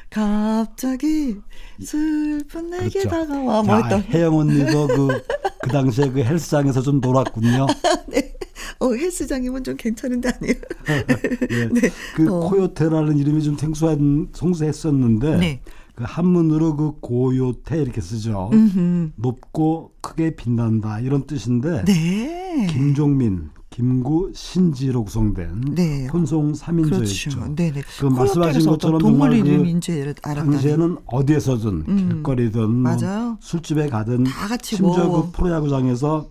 갑자기 0.09 1.37
슬픈 1.81 2.69
내게 2.69 2.99
그렇죠. 3.03 3.09
다가와 3.09 3.63
뭐 3.63 3.75
야, 3.75 3.81
했던 3.81 4.01
혜영 4.01 4.37
언니도 4.37 4.87
그, 4.87 5.23
그 5.61 5.69
당시에 5.69 6.09
그 6.09 6.23
헬스장에서 6.23 6.81
좀 6.81 6.99
놀았군요. 6.99 7.67
어 8.81 8.93
헬스장이면 8.93 9.63
좀 9.63 9.75
괜찮은데 9.75 10.29
아니에요? 10.29 10.55
예. 11.51 11.69
그 12.15 12.33
어. 12.33 12.49
코요테라는 12.49 13.17
이름이 13.17 13.43
좀 13.43 13.57
생소한, 13.57 14.29
성수했었는데 14.33 15.37
네. 15.37 15.61
그 15.99 16.05
한문으로 16.07 16.77
그 16.77 16.93
고요테 17.01 17.81
이렇게 17.81 17.99
쓰죠. 17.99 18.49
음흠. 18.53 19.11
높고 19.17 19.91
크게 19.99 20.37
빛난다 20.37 21.01
이런 21.01 21.27
뜻인데 21.27 21.83
네. 21.83 22.67
김종민, 22.71 23.49
김구, 23.69 24.31
신지로 24.33 25.03
구성된 25.03 25.75
네. 25.75 26.07
혼성 26.07 26.53
3인조였죠. 26.53 26.89
그렇죠. 26.89 27.53
네네. 27.53 27.81
그 27.99 28.05
말씀하신 28.05 28.65
것처럼 28.65 28.99
동물 28.99 29.31
정말 29.31 29.43
그. 29.43 30.21
당시에는 30.21 30.97
어디에서든 31.05 31.83
음. 31.89 32.09
길거리든 32.09 32.69
뭐. 32.69 33.37
술집에 33.41 33.89
가든 33.89 34.25
심지어 34.63 35.05
뭐. 35.05 35.25
그 35.25 35.31
프로야구장에서 35.33 36.29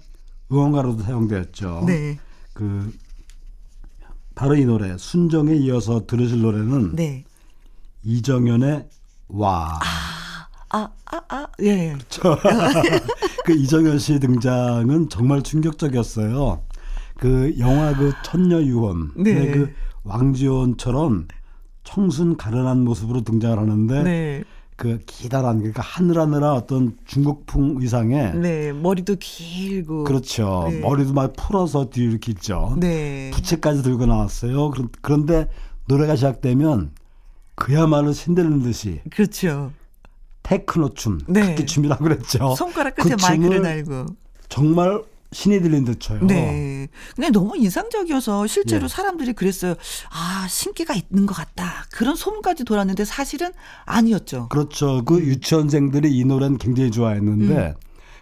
응원가로도 0.51 1.03
사용되었죠. 1.03 1.85
네. 1.87 2.19
그 2.55 2.91
바로 4.35 4.57
이 4.57 4.65
노래 4.65 4.97
순정에 4.97 5.55
이어서 5.57 6.07
들으실 6.07 6.41
노래는 6.41 6.97
네. 6.97 7.25
이정현의 8.03 8.89
와. 9.29 9.79
아, 10.71 10.89
아, 11.11 11.21
아, 11.29 11.47
예. 11.63 11.97
그 13.45 13.53
이정현 13.53 13.99
씨 13.99 14.19
등장은 14.21 15.09
정말 15.09 15.43
충격적이었어요. 15.43 16.63
그 17.19 17.55
영화 17.59 17.95
그 17.97 18.13
천녀 18.25 18.61
유혼, 18.63 19.13
네. 19.17 19.51
그 19.51 19.73
왕지원처럼 20.05 21.29
청순 21.85 22.37
가련한 22.37 22.85
모습으로 22.85 23.23
등장을 23.23 23.59
하는데 23.59 24.03
네. 24.03 24.45
그 24.77 24.99
기다란 25.07 25.59
그러니까 25.59 25.83
하늘하늘한 25.83 26.53
어떤 26.53 26.97
중국풍 27.07 27.79
의상에 27.81 28.31
네. 28.33 28.73
머리도 28.73 29.17
길고. 29.19 30.05
그렇죠. 30.05 30.67
네. 30.71 30.81
머리도 30.81 31.13
막 31.15 31.33
풀어서 31.37 31.91
뒤로 31.91 32.19
있죠. 32.29 32.77
네. 32.79 33.31
부채까지 33.35 33.83
들고 33.83 34.07
나왔어요. 34.07 34.71
그런- 34.71 34.89
그런데 35.03 35.49
노래가 35.89 36.15
시작되면 36.15 36.93
그야말로 37.59 38.13
신들리는 38.13 38.63
듯이 38.63 39.01
그렇죠. 39.11 39.73
테크노 40.43 40.95
춤, 40.95 41.19
네. 41.27 41.41
각기 41.49 41.67
춤이라고 41.67 42.03
그랬죠. 42.03 42.55
손가락 42.57 42.95
그 42.95 43.03
끝에 43.03 43.17
마이크를 43.21 43.57
춤을 43.57 43.63
달고. 43.63 44.07
정말 44.49 45.03
신이 45.33 45.61
들린 45.61 45.85
듯 45.85 46.01
춰요. 46.01 46.25
네. 46.25 46.89
근데 47.15 47.29
너무 47.29 47.55
인상적이어서 47.57 48.47
실제로 48.47 48.85
예. 48.85 48.89
사람들이 48.89 49.35
그랬어요. 49.35 49.75
아, 50.11 50.47
신기가 50.49 50.95
있는 50.95 51.27
것 51.27 51.35
같다. 51.35 51.85
그런 51.93 52.17
소문까지 52.17 52.65
돌았는데 52.65 53.05
사실은 53.05 53.53
아니었죠. 53.85 54.49
그렇죠. 54.49 55.05
그 55.05 55.21
유치원생들이 55.21 56.17
이 56.17 56.25
노래는 56.25 56.57
굉장히 56.57 56.91
좋아했는데 56.91 57.75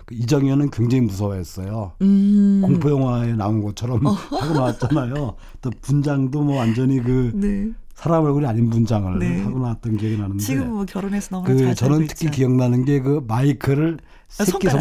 그 0.05 0.15
이정현은 0.17 0.71
굉장히 0.71 1.03
무서워했어요. 1.03 1.93
음. 2.01 2.63
어. 2.65 2.67
공포 2.67 2.91
영화에 2.91 3.35
나온 3.35 3.63
것처럼 3.63 4.05
하고 4.07 4.55
나왔잖아요. 4.55 5.37
또 5.61 5.71
분장도 5.83 6.43
뭐 6.43 6.57
완전히 6.57 7.01
그 7.01 7.31
네. 7.35 7.71
사람 7.97 8.25
얼굴이 8.25 8.47
아닌 8.47 8.69
분장을 8.71 9.19
네. 9.19 9.43
하고 9.43 9.59
나왔던 9.59 9.97
기억이 9.97 10.19
나는데 10.19 10.45
지금 10.45 10.69
뭐 10.71 10.85
결혼해서 10.85 11.29
너무나 11.31 11.53
그잘 11.55 11.75
저는 11.75 12.07
특히 12.07 12.27
있죠. 12.27 12.37
기억나는 12.37 12.85
게 12.85 13.01
그 13.01 13.25
마이크를 13.27 13.99
아, 14.39 14.45
새끼 14.45 14.69
손가락. 14.69 14.79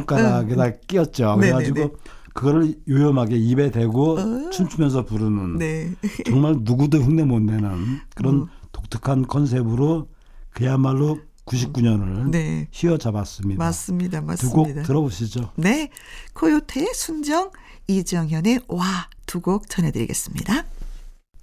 손가락에다 0.49 0.71
끼웠죠. 0.87 1.37
네네네. 1.37 1.39
그래가지고 1.63 1.97
그거를 2.33 2.75
요염하게 2.89 3.37
입에 3.37 3.71
대고 3.71 4.19
어. 4.19 4.49
춤추면서 4.51 5.05
부르는 5.05 5.57
네. 5.57 5.91
정말 6.25 6.57
누구도 6.59 6.97
흉내 6.99 7.23
못 7.23 7.39
내는 7.41 7.99
그런 8.15 8.41
어. 8.43 8.47
독특한 8.73 9.25
컨셉으로 9.25 10.09
그야말로 10.51 11.19
99년을 11.45 12.29
네. 12.31 12.67
휘어잡았습니다. 12.73 13.63
맞습니다. 13.63 14.19
두곡 14.19 14.27
맞습니다. 14.27 14.81
들어보시죠. 14.83 15.51
네. 15.55 15.89
코요태의 16.33 16.87
순정, 16.93 17.51
이정현의 17.87 18.61
와 18.67 19.07
두 19.25 19.39
곡 19.41 19.69
전해드리겠습니다. 19.69 20.65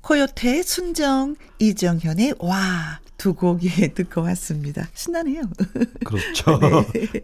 코요태의 0.03 0.63
순정, 0.65 1.37
이정현의 1.59 2.35
와 2.41 3.01
두곡 3.19 3.61
예, 3.65 3.89
듣고 3.95 4.23
왔습니다. 4.23 4.89
신나네요. 4.95 5.43
그렇죠. 6.05 6.59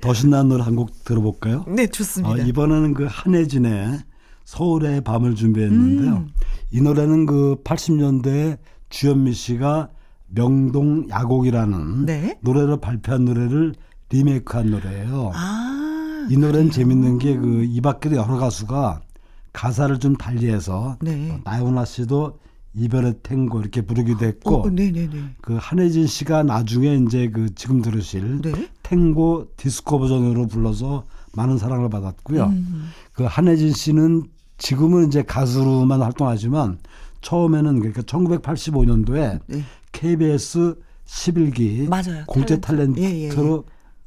더 0.01 0.14
신나는 0.14 0.49
노래 0.49 0.62
한 0.62 0.77
곡 0.77 1.05
들어볼까요? 1.05 1.64
네, 1.69 1.87
좋습니다. 1.88 2.35
어, 2.35 2.38
이번에는 2.38 2.95
그 2.95 3.07
한혜진의 3.11 3.99
서울의 4.45 5.01
밤을 5.03 5.35
준비했는데요. 5.35 6.12
음. 6.19 6.29
이 6.71 6.81
노래는 6.81 7.27
그 7.27 7.57
80년대에 7.64 8.59
주현미 8.91 9.33
씨가 9.33 9.91
명동 10.29 11.09
야곡이라는 11.11 12.07
네. 12.07 12.38
노래를 12.43 12.81
발표한 12.81 13.25
노래를 13.25 13.75
리메이크한 14.11 14.71
노래예요. 14.71 15.33
아. 15.35 16.27
이 16.31 16.37
노래는 16.37 16.69
그래요? 16.69 16.71
재밌는 16.71 17.19
게 17.19 17.37
그 17.37 17.64
이 17.64 17.81
밖에도 17.81 18.17
여러 18.17 18.37
가수가 18.37 19.01
가사를 19.53 19.99
좀 19.99 20.14
달리해서 20.17 20.97
네. 21.01 21.31
어, 21.33 21.41
나훈아 21.45 21.85
씨도 21.85 22.38
이별의 22.79 23.14
탱고 23.23 23.61
이렇게 23.61 23.83
부르기도 23.83 24.25
했고 24.25 24.62
어, 24.62 24.71
네네네. 24.71 25.37
그 25.41 25.57
한혜진 25.61 26.07
씨가 26.07 26.43
나중에 26.45 26.97
이제 26.97 27.29
그 27.29 27.55
지금 27.55 27.83
들으실 27.83 28.41
네. 28.43 28.69
탱고 28.83 29.49
디스코 29.57 29.99
버전으로 29.99 30.47
불러서 30.47 31.05
많은 31.35 31.59
사랑을 31.59 31.91
받았고요. 31.91 32.45
음. 32.45 32.91
그 33.12 33.25
한혜진 33.25 33.73
씨는 33.73 34.25
지금은 34.59 35.09
이제 35.09 35.23
가수로만 35.23 36.03
활동하지만 36.03 36.79
처음에는 37.21 37.81
그러니까 37.81 38.03
1985년도에 38.03 39.41
네. 39.47 39.62
KBS 39.93 40.77
11기 41.07 41.88
맞아요. 41.88 42.25
공채 42.27 42.59
탤런트. 42.59 42.97
탤런트로 42.97 42.99
예, 42.99 43.05
예, 43.05 43.25
예. 43.25 43.29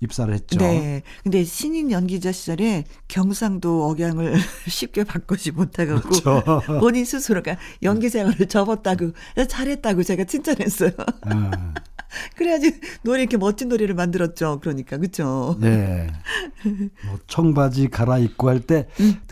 입사를 0.02 0.34
했죠. 0.34 0.58
네. 0.60 1.04
근데 1.24 1.44
신인 1.44 1.92
연기자 1.92 2.32
시절에 2.32 2.86
경상도 3.08 3.86
억양을 3.90 4.34
쉽게 4.68 5.04
바꾸지 5.04 5.52
못하고 5.52 6.02
그렇죠. 6.02 6.44
본인 6.82 7.06
스스로가 7.06 7.58
연기 7.84 8.10
생활을 8.10 8.48
접었다고 8.48 9.12
잘했다고 9.48 10.04
제가 10.04 10.24
칭찬했어요. 10.26 10.92
예. 10.92 11.32
그래야지 12.36 12.82
노래 13.04 13.22
이렇게 13.22 13.38
멋진 13.38 13.70
노래를 13.70 13.96
만들었죠. 13.96 14.60
그러니까 14.62 14.98
그렇죠. 14.98 15.56
네. 15.62 16.12
뭐 17.06 17.18
청바지 17.28 17.88
갈아입고 17.88 18.50
할 18.50 18.62
때 18.62 18.88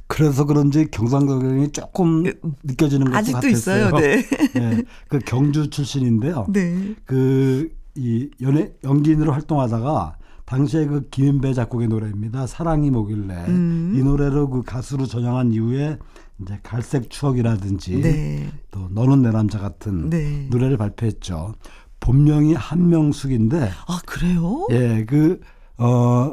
그래서 0.08 0.46
그런지 0.46 0.88
경상도경이 0.89 1.72
조금 1.72 2.24
느껴지는 2.64 3.06
것도 3.06 3.12
음. 3.12 3.18
아직도 3.18 3.41
같았어요. 3.41 3.88
있어요. 3.88 3.98
네. 3.98 4.26
네. 4.54 4.84
그 5.10 5.20
경주 5.20 5.70
출신인데요. 5.70 6.46
네. 6.50 6.96
그 7.06 7.80
이 7.96 8.30
연예 8.41 8.72
연기인으로 8.84 9.34
활동하다가 9.34 10.16
당시에 10.50 10.88
그 10.88 11.08
김인배 11.10 11.54
작곡의 11.54 11.88
노래입니다. 11.89 12.47
사랑이 12.47 12.89
뭐길래 12.89 13.36
음. 13.50 13.93
이 13.95 14.02
노래로 14.02 14.50
그 14.50 14.64
가수로 14.64 15.06
전향한 15.06 15.54
이후에 15.54 16.00
이제 16.41 16.60
갈색 16.64 17.12
추억이라든지 17.12 18.02
네. 18.02 18.52
또 18.72 18.89
너는 18.89 19.22
내 19.22 19.30
남자 19.30 19.60
같은 19.60 20.10
네. 20.10 20.47
노래를 20.50 20.78
발표했죠. 20.78 21.54
본명이 22.00 22.56
한명숙인데 22.56 23.70
아 23.88 24.00
그래요? 24.08 24.66
예, 24.72 25.06
그, 25.06 25.39
어, 25.78 26.32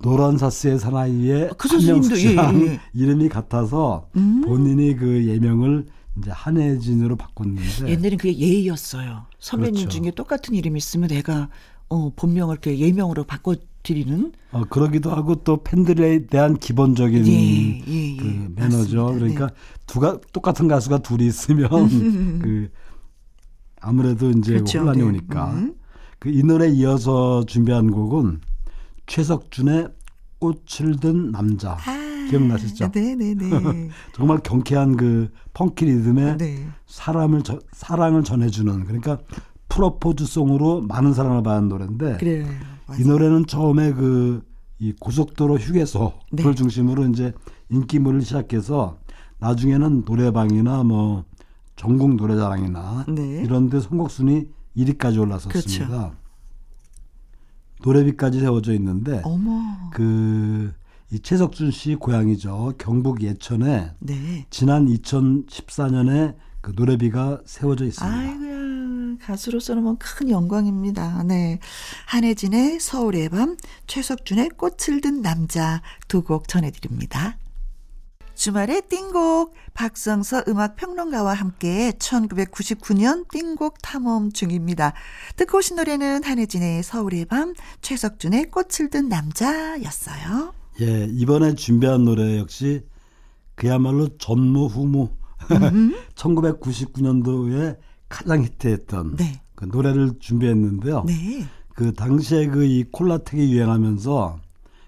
노란 0.00 0.38
사스의 0.38 0.78
사나이의 0.78 1.50
그 1.58 1.66
선생님도, 1.66 2.06
한명숙 2.06 2.16
씨랑 2.16 2.60
예, 2.60 2.66
예. 2.66 2.80
이름이 2.94 3.28
같아서 3.30 4.08
음. 4.14 4.42
본인이 4.42 4.94
그 4.94 5.26
예명을 5.26 5.86
이제 6.18 6.30
한혜진으로 6.30 7.16
바꿨는데 7.16 7.88
옛날엔 7.88 8.16
그게 8.16 8.36
예의였어요. 8.36 9.26
선배님 9.40 9.86
그렇죠. 9.86 9.88
중에 9.88 10.12
똑같은 10.12 10.54
이름 10.54 10.76
있으면 10.76 11.08
내가 11.08 11.48
어, 11.90 12.12
본명을 12.16 12.54
이렇게 12.54 12.78
예명으로 12.78 13.24
바꿔 13.24 13.54
드리는 13.82 14.32
어, 14.52 14.62
그러기도 14.68 15.10
하고 15.10 15.36
또 15.36 15.62
팬들에 15.62 16.26
대한 16.26 16.56
기본적인 16.56 17.26
예, 17.26 17.32
예, 17.32 18.12
예. 18.12 18.16
그 18.16 18.52
매너죠. 18.54 19.04
맞습니다. 19.04 19.12
네. 19.12 19.18
그러니까 19.18 19.50
두가 19.86 20.20
똑같은 20.32 20.68
가수가 20.68 20.98
둘이 20.98 21.26
있으면 21.26 21.68
그 22.40 22.70
아무래도 23.80 24.30
이제 24.30 24.54
그렇죠. 24.54 24.80
혼란이 24.80 24.98
네. 24.98 25.04
오니까 25.04 25.52
음. 25.52 25.74
그이 26.18 26.42
노래 26.42 26.68
이어서 26.68 27.44
준비한 27.46 27.90
곡은 27.90 28.40
최석준의 29.06 29.88
꽃을 30.38 30.96
든 31.00 31.32
남자 31.32 31.72
아, 31.72 32.26
기억나시죠? 32.30 32.90
네네네. 32.94 33.88
정말 34.14 34.38
경쾌한 34.44 34.96
그 34.96 35.30
펑키 35.54 35.86
리듬에 35.86 36.36
네. 36.36 36.66
사람을 36.86 37.42
저- 37.42 37.58
사랑을 37.72 38.22
전해주는 38.22 38.84
그러니까 38.84 39.18
프로포즈 39.70 40.26
송으로 40.26 40.82
많은 40.82 41.14
사랑을 41.14 41.42
받은 41.42 41.68
노래인데 41.68 42.18
그래요. 42.18 42.46
이 42.98 43.02
노래는 43.04 43.46
처음에 43.46 43.92
그 43.94 44.50
이 44.80 44.94
고속도로 44.98 45.58
휴게소를 45.58 46.12
네. 46.32 46.54
중심으로 46.54 47.06
이제 47.08 47.34
인기물을 47.68 48.22
시작해서 48.22 48.98
나중에는 49.38 50.04
노래방이나 50.06 50.82
뭐 50.84 51.24
전국 51.76 52.14
노래자랑이나 52.16 53.04
네. 53.08 53.42
이런 53.42 53.68
데 53.68 53.78
선곡순위 53.78 54.48
1위까지 54.78 55.20
올랐었습니다. 55.20 55.86
그렇죠. 55.86 56.14
노래비까지 57.82 58.40
세워져 58.40 58.72
있는데 58.74 59.20
어머. 59.24 59.90
그이 59.92 61.20
최석준 61.22 61.70
씨 61.70 61.94
고향이죠 61.96 62.74
경북 62.78 63.22
예천에 63.22 63.92
네. 63.98 64.46
지난 64.48 64.86
2014년에 64.86 66.36
그 66.62 66.72
노래비가 66.74 67.40
세워져 67.44 67.84
있습니다. 67.84 68.16
아이고야 68.18 68.60
가수로서는 69.24 69.82
뭐큰 69.82 70.30
영광입니다. 70.30 71.22
네. 71.24 71.58
한혜진의 72.06 72.80
서울의 72.80 73.28
밤, 73.28 73.56
최석준의 73.86 74.50
꽃을 74.50 75.00
든 75.00 75.22
남자 75.22 75.82
두 76.08 76.22
곡 76.22 76.48
전해드립니다. 76.48 77.38
주말의 78.34 78.82
띵곡 78.88 79.54
박성서 79.74 80.44
음악 80.48 80.76
평론가와 80.76 81.34
함께 81.34 81.92
1999년 81.98 83.28
띵곡 83.30 83.82
탐험 83.82 84.32
중입니다. 84.32 84.94
듣고 85.36 85.58
오신 85.58 85.76
노래는 85.76 86.24
한혜진의 86.24 86.82
서울의 86.82 87.26
밤, 87.26 87.52
최석준의 87.82 88.50
꽃을 88.50 88.88
든 88.90 89.08
남자였어요. 89.08 90.54
예, 90.80 91.06
이번에 91.10 91.54
준비한 91.54 92.04
노래 92.04 92.38
역시 92.38 92.82
그야말로 93.56 94.08
전무후무 94.16 95.10
1999년도에 96.14 97.76
가장 98.10 98.42
히트했던 98.44 99.16
네. 99.16 99.40
그 99.54 99.64
노래를 99.64 100.18
준비했는데요. 100.20 101.04
네. 101.06 101.46
그 101.74 101.94
당시에 101.94 102.48
그 102.48 102.64
이 102.66 102.84
콜라텍이 102.92 103.52
유행하면서 103.54 104.38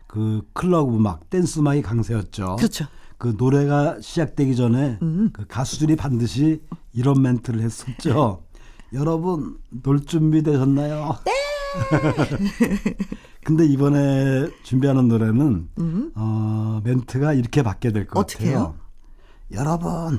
그 0.07 0.43
클럽 0.53 0.95
음악, 0.95 1.31
댄스 1.31 1.61
음악이 1.61 1.81
강세였죠. 1.81 2.57
그렇죠. 2.57 2.85
그 3.17 3.35
노래가 3.39 3.99
시작되기 4.01 4.55
전에 4.57 4.99
음. 5.01 5.31
그 5.33 5.47
가수들이 5.47 5.97
반드시 5.97 6.61
이런 6.93 7.23
멘트를 7.23 7.61
했었죠. 7.63 8.43
여러분 8.93 9.57
놀 9.71 10.05
준비 10.05 10.43
되셨나요? 10.43 11.17
네. 11.25 11.33
근데 13.45 13.65
이번에 13.65 14.49
준비하는 14.63 15.09
노래는 15.09 15.69
음. 15.79 16.13
어, 16.15 16.81
멘트가 16.85 17.33
이렇게 17.33 17.63
바뀌게 17.63 17.93
될 17.93 18.07
것 18.07 18.27
같아요. 18.27 18.75
여러분 19.53 20.19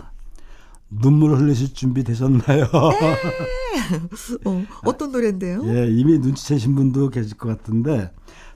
눈물 1.01 1.35
흘리실 1.37 1.73
준비 1.73 2.03
되셨나요? 2.03 2.65
어, 4.45 4.63
어떤 4.85 5.11
노래인데요? 5.11 5.61
예, 5.65 5.89
이미 5.89 6.19
눈치채신 6.19 6.75
분도 6.75 7.09
계실 7.09 7.37
것 7.37 7.49
같은데 7.49 8.11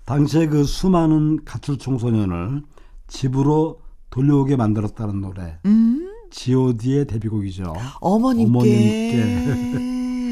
당시에 0.05 0.47
그 0.47 0.63
수많은 0.63 1.43
가출 1.43 1.77
청소년을 1.77 2.63
집으로 3.07 3.81
돌려오게 4.09 4.55
만들었다는 4.55 5.21
노래. 5.21 5.59
음. 5.65 6.11
G.O.D의 6.31 7.05
데뷔곡이죠. 7.07 7.73
어머님께. 8.01 9.55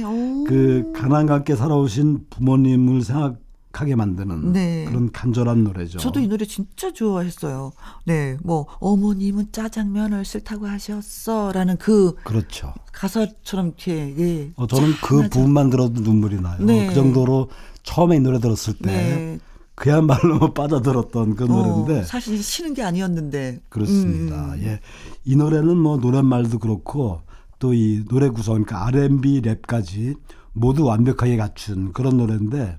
오. 0.05 0.43
그 0.45 0.91
함께 1.29 1.55
살아오신 1.55 2.25
부모님을 2.29 3.01
생각 3.01 3.39
하게 3.81 3.95
만드는 3.95 4.53
네. 4.53 4.85
그런 4.85 5.11
간절한 5.11 5.63
노래죠. 5.63 5.99
저도 5.99 6.19
이 6.19 6.27
노래 6.27 6.45
진짜 6.45 6.91
좋아했어요. 6.91 7.71
네, 8.05 8.37
뭐 8.43 8.67
어머님은 8.79 9.51
짜장면을 9.51 10.25
싫다고 10.25 10.67
하셨어라는 10.67 11.77
그 11.77 12.15
그렇죠. 12.23 12.73
가사처럼 12.93 13.67
이렇게 13.67 14.15
예. 14.17 14.51
어, 14.55 14.67
저는 14.67 14.93
그 15.01 15.15
짠하죠. 15.17 15.29
부분만 15.29 15.69
들어도 15.69 16.01
눈물이 16.01 16.41
나요. 16.41 16.57
네. 16.61 16.87
그 16.87 16.93
정도로 16.93 17.49
처음에 17.83 18.17
이 18.17 18.19
노래 18.19 18.39
들었을 18.39 18.73
때 18.75 18.91
네. 18.91 19.39
그야말로 19.75 20.51
빠져들었던 20.55 21.35
그 21.35 21.43
어, 21.43 21.47
노래인데 21.47 22.03
사실 22.05 22.41
쉬는 22.41 22.73
게 22.73 22.83
아니었는데. 22.83 23.61
그렇습니다. 23.69 24.53
음. 24.53 24.61
예. 24.63 24.79
이 25.25 25.35
노래는 25.35 25.75
뭐 25.77 25.97
노랫말도 25.97 26.59
그렇고 26.59 27.21
또 27.59 27.73
이 27.73 28.03
노래 28.09 28.29
구성, 28.29 28.63
그러니까 28.63 28.85
R&B 28.87 29.41
랩까지 29.41 30.15
모두 30.53 30.85
완벽하게 30.85 31.35
갖춘 31.37 31.91
그런 31.93 32.17
노래인데 32.17 32.77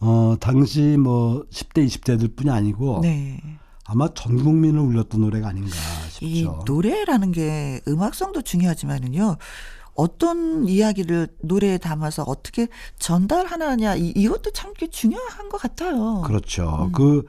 어, 0.00 0.36
당시 0.40 0.96
뭐 0.98 1.44
10대, 1.50 1.86
20대들 1.86 2.36
뿐이 2.36 2.50
아니고 2.50 3.00
네. 3.02 3.40
아마 3.84 4.08
전 4.14 4.42
국민을 4.42 4.80
울렸던 4.80 5.20
노래가 5.20 5.48
아닌가 5.48 5.70
이 6.20 6.36
싶죠. 6.36 6.62
노래라는 6.66 7.32
게 7.32 7.80
음악성도 7.88 8.42
중요하지만은요. 8.42 9.36
어떤 9.94 10.68
이야기를 10.68 11.28
노래에 11.42 11.78
담아서 11.78 12.22
어떻게 12.24 12.68
전달하느냐 12.98 13.94
이, 13.94 14.08
이것도 14.14 14.50
참꽤 14.50 14.88
중요한 14.88 15.48
것 15.48 15.58
같아요. 15.60 16.20
그렇죠. 16.26 16.90
그, 16.92 17.24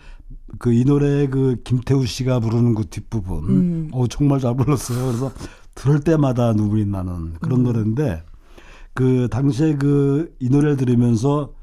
그 0.59 0.73
이 0.73 0.83
노래 0.83 1.27
그 1.27 1.61
김태우 1.63 2.05
씨가 2.05 2.39
부르는 2.41 2.75
그 2.75 2.85
뒷부분. 2.87 3.43
음. 3.49 3.89
어, 3.93 4.07
정말 4.07 4.39
잘 4.41 4.55
불렀어요. 4.55 5.05
그래서 5.05 5.31
들을 5.75 5.99
때마다 6.01 6.51
눈물이 6.53 6.85
나는 6.87 7.33
그런 7.39 7.59
음. 7.59 7.63
노래인데 7.63 8.23
그 8.93 9.27
당시에 9.31 9.75
그 9.75 10.33
이 10.41 10.49
노래를 10.49 10.75
들으면서 10.75 11.53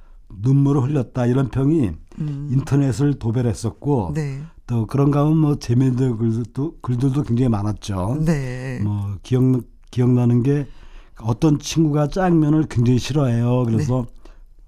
눈물을 0.40 0.82
흘렸다 0.82 1.26
이런 1.26 1.48
평이 1.48 1.90
음. 2.18 2.48
인터넷을 2.52 3.14
도배했었고 3.18 4.12
네. 4.14 4.40
또 4.66 4.86
그런가 4.86 5.20
하면 5.20 5.36
뭐 5.36 5.58
재미있는 5.58 6.16
글들도, 6.16 6.78
글들도 6.80 7.22
굉장히 7.22 7.48
많았죠. 7.48 8.18
네. 8.24 8.80
뭐 8.82 9.16
기억 9.22 9.42
기억나는 9.90 10.42
게 10.42 10.66
어떤 11.20 11.58
친구가 11.58 12.08
짜장면을 12.08 12.64
굉장히 12.68 12.98
싫어해요. 12.98 13.64
그래서 13.64 14.06
네. 14.08 14.14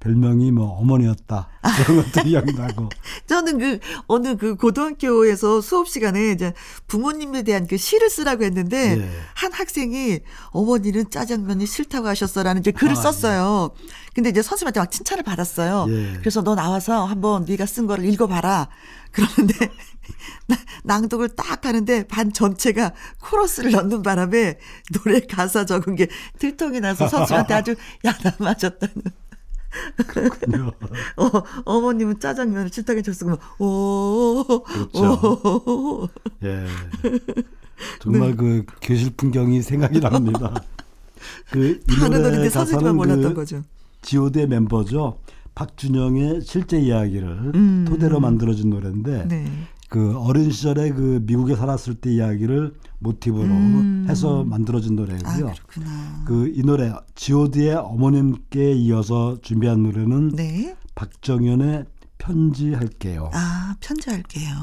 별명이 0.00 0.52
뭐 0.52 0.78
어머니였다 0.78 1.48
그런 1.84 2.04
것도 2.12 2.24
기억나고 2.24 2.88
저는 3.26 3.58
그 3.58 3.78
어느 4.06 4.36
그 4.36 4.54
고등학교에서 4.54 5.60
수업 5.60 5.88
시간에 5.88 6.30
이제 6.30 6.52
부모님에 6.86 7.42
대한 7.42 7.66
그 7.66 7.76
시를 7.76 8.08
쓰라고 8.08 8.44
했는데 8.44 8.98
예. 8.98 9.10
한 9.34 9.52
학생이 9.52 10.20
어머니는 10.50 11.10
짜장면이 11.10 11.66
싫다고 11.66 12.06
하셨어라는 12.06 12.60
이제 12.60 12.70
글을 12.70 12.92
아, 12.92 12.94
썼어요. 12.94 13.70
근데 14.16 14.30
이제 14.30 14.40
선생님한테 14.40 14.80
막 14.80 14.90
칭찬을 14.90 15.22
받았어요. 15.24 15.86
예. 15.90 16.12
그래서 16.20 16.42
너 16.42 16.54
나와서 16.54 17.04
한번 17.04 17.44
네가 17.46 17.66
쓴 17.66 17.86
거를 17.86 18.06
읽어봐라. 18.06 18.66
그러는데 19.12 19.70
나- 20.48 20.56
낭독을 20.84 21.36
딱 21.36 21.66
하는데 21.66 22.06
반 22.06 22.32
전체가 22.32 22.94
코러스를 23.20 23.72
넣는 23.72 24.02
바람에 24.02 24.58
노래 24.94 25.20
가사 25.20 25.66
적은 25.66 25.96
게 25.96 26.08
들통이 26.38 26.80
나서 26.80 27.06
선생님한테 27.08 27.52
아주 27.54 27.74
야단 28.06 28.32
맞았다는. 28.38 28.94
그렇군요. 30.06 30.72
어, 31.18 31.30
어머님은 31.66 32.18
짜장면을 32.18 32.70
해줬어. 32.96 33.26
그러면, 33.26 33.38
오, 33.58 34.62
그렇죠. 34.64 35.60
오. 35.66 36.08
예. 36.42 36.64
정말 38.00 38.30
네. 38.30 38.36
그 38.36 38.64
교실 38.80 39.10
풍경이 39.14 39.60
생각이 39.60 40.00
납니다. 40.00 40.54
그 41.50 41.82
노래 41.98 42.18
노래인데 42.18 42.48
선생님만 42.48 42.96
가사는 42.96 42.96
몰랐던 42.96 43.34
그 43.34 43.34
거죠. 43.34 43.62
G.O.D의 44.07 44.46
멤버죠. 44.46 45.18
박준영의 45.57 46.42
실제 46.42 46.78
이야기를 46.78 47.52
음. 47.54 47.84
토대로 47.88 48.20
만들어진 48.20 48.70
노래인데 48.70 49.26
네. 49.26 49.46
그 49.88 50.16
어린 50.18 50.50
시절에 50.50 50.90
그 50.90 51.22
미국에 51.26 51.57
살았을 51.57 51.94
때 51.94 52.12
이야기를 52.12 52.74
모티브로 53.00 53.42
음. 53.44 54.07
해서 54.09 54.44
만들어진 54.44 54.92
아, 54.92 55.02
노래고요. 55.02 55.54
그렇구나. 55.54 56.24
그이 56.26 56.62
노래 56.62 56.92
G.O.D의 57.14 57.74
어머님께 57.74 58.72
이어서 58.72 59.38
준비한 59.42 59.82
노래는 59.82 60.32
네. 60.36 60.76
박정현의 60.94 61.86
편지할게요. 62.18 63.30
아, 63.32 63.74
편지할게요. 63.80 64.54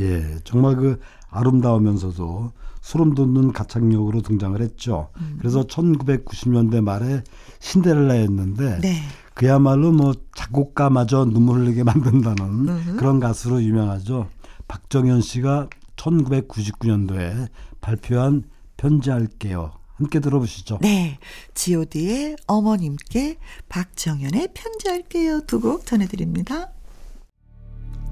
예, 0.00 0.38
정말 0.44 0.76
그 0.76 0.98
아름다우면서도 1.32 2.52
소름 2.80 3.14
돋는 3.14 3.52
가창력으로 3.52 4.22
등장을 4.22 4.60
했죠. 4.60 5.08
음. 5.18 5.36
그래서 5.38 5.64
1990년대 5.64 6.80
말에 6.82 7.22
신데렐라였는데 7.60 8.80
네. 8.80 9.02
그야말로 9.34 9.92
뭐 9.92 10.14
작곡가마저 10.34 11.24
눈물 11.26 11.60
흘리게 11.60 11.82
만든다는 11.84 12.44
음흠. 12.68 12.96
그런 12.96 13.18
가수로 13.20 13.62
유명하죠. 13.62 14.28
박정현 14.68 15.20
씨가 15.20 15.68
1999년도에 15.96 17.48
발표한 17.80 18.44
편지할게요. 18.76 19.72
함께 19.96 20.18
들어보시죠. 20.20 20.78
네. 20.82 21.18
god의 21.54 22.36
어머님께 22.46 23.36
박정현의 23.68 24.48
편지할게요. 24.54 25.42
두 25.46 25.60
곡 25.60 25.86
전해드립니다. 25.86 26.70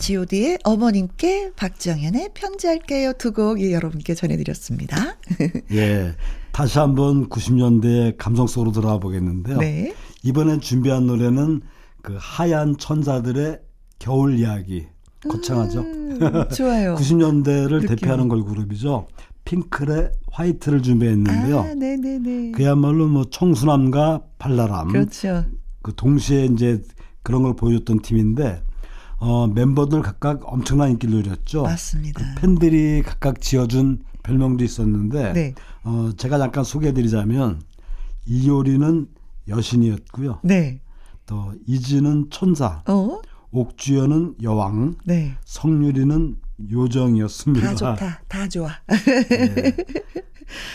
God의 0.00 0.58
어머님께 0.64 1.52
박정현의 1.54 2.30
편지할게요 2.34 3.12
두곡 3.14 3.70
여러분께 3.70 4.14
전해드렸습니다. 4.14 4.96
예. 5.72 6.14
다시 6.52 6.78
한번 6.78 7.28
90년대 7.28 8.16
감성 8.18 8.46
속으로 8.46 8.72
들어가 8.72 8.98
보겠는데요. 8.98 9.58
네. 9.58 9.94
이번에 10.24 10.58
준비한 10.58 11.06
노래는 11.06 11.60
그 12.02 12.16
하얀 12.18 12.76
천사들의 12.76 13.60
겨울 13.98 14.38
이야기. 14.38 14.86
거창하죠. 15.28 15.80
음, 15.80 16.18
좋아요. 16.56 16.94
90년대를 16.98 17.82
느낌. 17.82 17.88
대표하는 17.96 18.28
걸그룹이죠. 18.28 19.06
핑클의 19.44 20.12
화이트를 20.32 20.82
준비했는데요. 20.82 21.58
아, 21.60 21.74
네네네. 21.74 22.52
그야말로 22.52 23.06
뭐 23.06 23.24
청순함과 23.30 24.22
발랄함. 24.38 24.88
그렇죠. 24.88 25.44
그 25.82 25.94
동시에 25.94 26.46
이제 26.46 26.80
그런 27.22 27.42
걸 27.42 27.54
보여줬던 27.54 28.00
팀인데 28.00 28.62
어, 29.20 29.46
멤버들 29.46 30.00
각각 30.02 30.40
엄청난 30.44 30.90
인기를 30.90 31.14
누렸죠. 31.14 31.62
맞습니다. 31.62 32.34
그 32.34 32.40
팬들이 32.40 33.02
각각 33.04 33.40
지어준 33.40 34.02
별명도 34.22 34.64
있었는데 34.64 35.32
네. 35.34 35.54
어, 35.84 36.10
제가 36.16 36.38
잠깐 36.38 36.64
소개해드리자면 36.64 37.60
이효리는 38.26 39.06
여신이었고요. 39.48 40.40
네. 40.42 40.80
또 41.26 41.52
이지는 41.66 42.28
천사, 42.30 42.82
어? 42.88 43.20
옥주연은 43.52 44.36
여왕, 44.42 44.96
네. 45.04 45.36
성유리는 45.44 46.36
요정이었습니다. 46.70 47.66
다 47.68 47.74
좋다. 47.74 48.22
다 48.26 48.48
좋아. 48.48 48.70
네. 48.88 49.76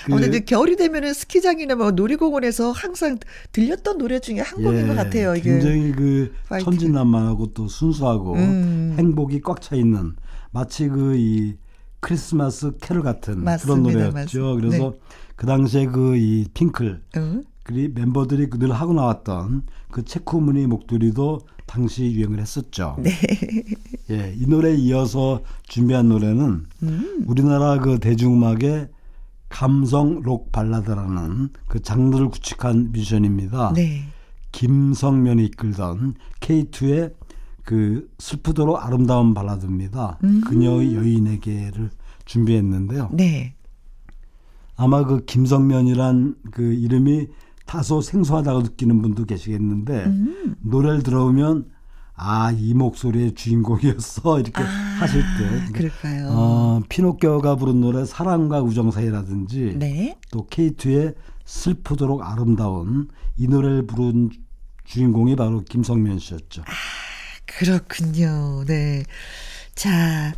그- 0.06 0.14
아무래도 0.14 0.40
겨울이 0.46 0.76
되면은 0.76 1.14
스키장이나 1.14 1.76
뭐 1.76 1.92
놀이공원에서 1.92 2.72
항상 2.72 3.18
들렸던 3.52 3.98
노래 3.98 4.20
중에 4.20 4.40
한 4.40 4.62
곡인 4.64 4.84
예, 4.84 4.88
것 4.88 4.96
같아요. 4.96 5.36
이게. 5.36 5.52
굉장히 5.52 5.92
그 5.92 6.34
파이팅. 6.48 6.66
천진난만하고 6.66 7.54
또 7.54 7.68
순수하고 7.68 8.34
음. 8.36 8.96
행복이 8.98 9.42
꽉 9.42 9.62
차 9.62 9.76
있는 9.76 10.16
마치 10.52 10.88
그 10.88 11.16
이 11.16 11.56
크리스마스 12.00 12.72
캐럴 12.82 13.02
같은 13.04 13.34
그런 13.34 13.44
맞습니다, 13.46 13.80
노래였죠. 14.10 14.12
맞습니다. 14.14 14.56
그래서 14.56 14.92
네. 14.92 15.00
그 15.36 15.46
당시에 15.48 15.86
그 15.88 16.16
이 16.16 16.46
핑클 16.54 17.02
응? 17.18 17.44
그리 17.64 17.88
멤버들이 17.90 18.48
늘 18.60 18.72
하고 18.74 18.94
나왔던 18.94 19.64
그 19.90 20.04
체크무늬 20.06 20.68
목도리도 20.68 21.40
당시 21.66 22.12
유행을 22.12 22.40
했었죠. 22.40 22.96
네. 23.00 23.10
예, 24.12 24.34
이 24.38 24.46
노래에 24.46 24.76
이어서 24.76 25.42
준비한 25.68 26.10
노래는 26.10 26.66
음. 26.84 27.24
우리나라 27.28 27.80
그 27.80 27.98
대중음악의 28.00 28.90
감성 29.56 30.20
록 30.22 30.52
발라드라는 30.52 31.48
그 31.70 31.82
장르를 31.82 32.28
구축한 32.28 32.92
뮤지션입니다. 32.92 33.72
네. 33.74 34.04
김성면이 34.52 35.46
이끌던 35.46 36.16
K2의 36.42 37.14
그 37.64 38.10
슬프도록 38.20 38.86
아름다운 38.86 39.34
발라드입니다. 39.34 40.20
음. 40.26 40.42
그녀의 40.46 40.96
여인에게를 40.96 41.90
준비했는데요. 42.26 43.12
네. 43.14 43.56
아마 44.76 45.06
그 45.06 45.24
김성면이란 45.24 46.36
그 46.52 46.74
이름이 46.74 47.28
다소 47.66 48.02
생소하다고 48.02 48.62
느끼는 48.62 49.02
분도 49.02 49.24
계시겠는데 49.24 50.04
음. 50.04 50.56
노래를 50.64 51.02
들어오면 51.02 51.70
아 52.18 52.52
이 52.58 52.74
목소리의 52.74 53.34
주인공이었어 53.36 54.40
이렇게 54.40 54.62
아, 54.64 54.66
하실 54.66 55.22
때 55.38 55.74
그럴까요? 55.74 56.28
어, 56.30 56.82
피노키오가 56.88 57.56
부른 57.58 57.82
노래 57.82 58.06
사랑과 58.06 58.62
우정 58.62 58.92
사이라든지 58.92 59.76
네. 59.78 60.18
또 60.32 60.48
K2의 60.48 61.16
슬프도록 61.44 62.24
아름다운 62.24 63.10
이 63.38 63.48
노래를 63.48 63.86
부른 63.86 64.30
주인공이 64.86 65.36
바로 65.36 65.62
김성면 65.62 66.20
씨였죠. 66.20 66.64
그렇군요. 67.46 68.64
네. 68.66 69.04
자, 69.76 70.34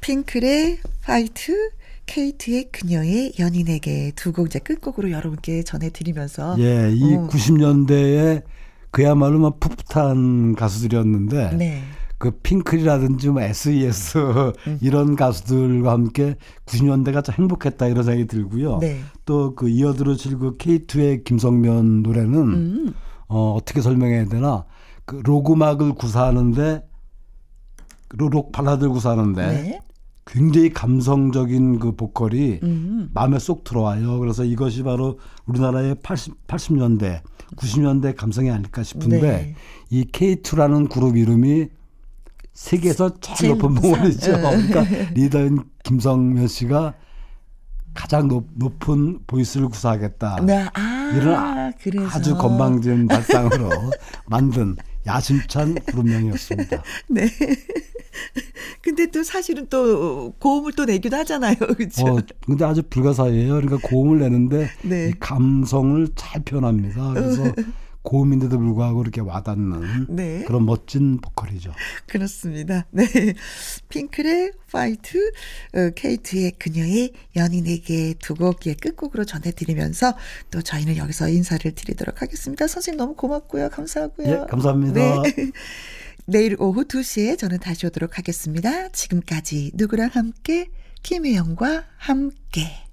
핑클의 0.00 0.78
화이트, 1.02 1.70
K2의 2.06 2.70
그녀의 2.72 3.34
연인에게 3.38 4.12
두 4.16 4.32
곡 4.32 4.46
이제 4.48 4.58
끝곡으로 4.58 5.10
여러분께 5.10 5.62
전해드리면서 5.64 6.56
예, 6.58 6.90
이 6.92 7.14
어. 7.14 7.28
90년대에 7.28 8.42
그야말로 8.90 9.38
막 9.38 9.60
풋풋한 9.60 10.54
가수들이었는데 10.56 11.56
네. 11.56 11.82
그 12.18 12.32
핑클이라든지 12.42 13.30
뭐 13.30 13.40
SES 13.40 14.18
이런 14.82 15.16
가수들과 15.16 15.92
함께 15.92 16.36
90년대가 16.66 17.24
참 17.24 17.34
행복했다 17.38 17.86
이런 17.86 18.04
생각이 18.04 18.26
들고요. 18.26 18.78
네. 18.78 19.00
또그 19.24 19.68
이어들으실 19.70 20.38
그 20.38 20.56
K2의 20.58 21.24
김성면 21.24 22.02
노래는 22.02 22.34
음. 22.36 22.94
어, 23.28 23.54
어떻게 23.58 23.80
설명해야 23.80 24.26
되나 24.26 24.64
그 25.06 25.22
록음악을 25.24 25.94
구사하는데 25.94 26.84
로- 28.18 28.28
록 28.28 28.52
발라드를 28.52 28.90
구사하는데 28.90 29.46
네. 29.46 29.80
굉장히 30.26 30.70
감성적인 30.72 31.78
그 31.78 31.96
보컬이 31.96 32.60
음. 32.62 33.08
마음에 33.14 33.38
쏙 33.38 33.64
들어와요. 33.64 34.18
그래서 34.18 34.44
이것이 34.44 34.82
바로 34.82 35.18
우리나라의 35.46 35.96
80, 36.02 36.46
80년대, 36.46 37.20
90년대 37.56 38.16
감성이 38.16 38.50
아닐까 38.50 38.82
싶은데 38.82 39.20
네. 39.20 39.54
이 39.90 40.04
K2라는 40.04 40.88
그룹 40.88 41.16
이름이 41.16 41.68
세계에서 42.52 43.18
제일 43.20 43.56
높은. 43.56 44.12
산. 44.12 44.40
그러니까 44.40 44.82
리더인 45.14 45.64
김성면 45.84 46.46
씨가 46.48 46.94
가장 47.94 48.28
높, 48.28 48.46
높은 48.54 49.20
보이스를 49.26 49.68
구사하겠다. 49.68 50.40
네. 50.44 50.66
아, 50.74 51.12
이런 51.14 51.72
그래서 51.82 52.06
아주 52.06 52.36
건방진 52.36 53.08
발상으로 53.08 53.68
만든 54.26 54.76
야심찬 55.06 55.74
그룹명이었습니다. 55.86 56.82
네. 57.08 57.28
근데 58.82 59.06
또 59.06 59.22
사실은 59.22 59.66
또 59.68 60.32
고음을 60.38 60.72
또 60.72 60.84
내기도 60.84 61.16
하잖아요. 61.18 61.56
그렇죠? 61.76 62.06
어, 62.06 62.20
근데 62.44 62.64
아주 62.64 62.82
불가사의예요. 62.82 63.54
그러니까 63.54 63.78
고음을 63.88 64.18
내는데 64.18 64.68
네. 64.82 65.08
이 65.08 65.12
감성을 65.18 66.08
잘 66.16 66.42
표현합니다. 66.42 67.12
그래서 67.14 67.44
고음인데도 68.02 68.58
불구하고 68.58 69.02
이렇게 69.02 69.20
와닿는 69.20 70.06
네. 70.08 70.44
그런 70.46 70.64
멋진 70.64 71.18
보컬이죠. 71.20 71.72
그렇습니다. 72.06 72.86
네. 72.90 73.04
핑클의 73.88 74.52
화이트, 74.72 75.18
어, 75.74 75.90
K2의 75.94 76.52
그녀의 76.52 77.12
연인에게 77.36 78.14
두 78.20 78.34
곡의 78.34 78.76
끝곡으로 78.76 79.24
전해드리면서 79.24 80.14
또 80.50 80.62
저희는 80.62 80.96
여기서 80.96 81.28
인사를 81.28 81.70
드리도록 81.72 82.22
하겠습니다. 82.22 82.66
선생님 82.66 82.98
너무 82.98 83.14
고맙고요. 83.14 83.68
감사하고요. 83.70 84.28
예, 84.28 84.46
감사합니다. 84.48 85.22
네. 85.22 85.22
내일 86.26 86.56
오후 86.58 86.84
2시에 86.84 87.36
저는 87.36 87.58
다시 87.58 87.86
오도록 87.86 88.18
하겠습니다. 88.18 88.88
지금까지 88.90 89.72
누구랑 89.74 90.10
함께 90.12 90.68
김혜영과 91.02 91.84
함께. 91.96 92.89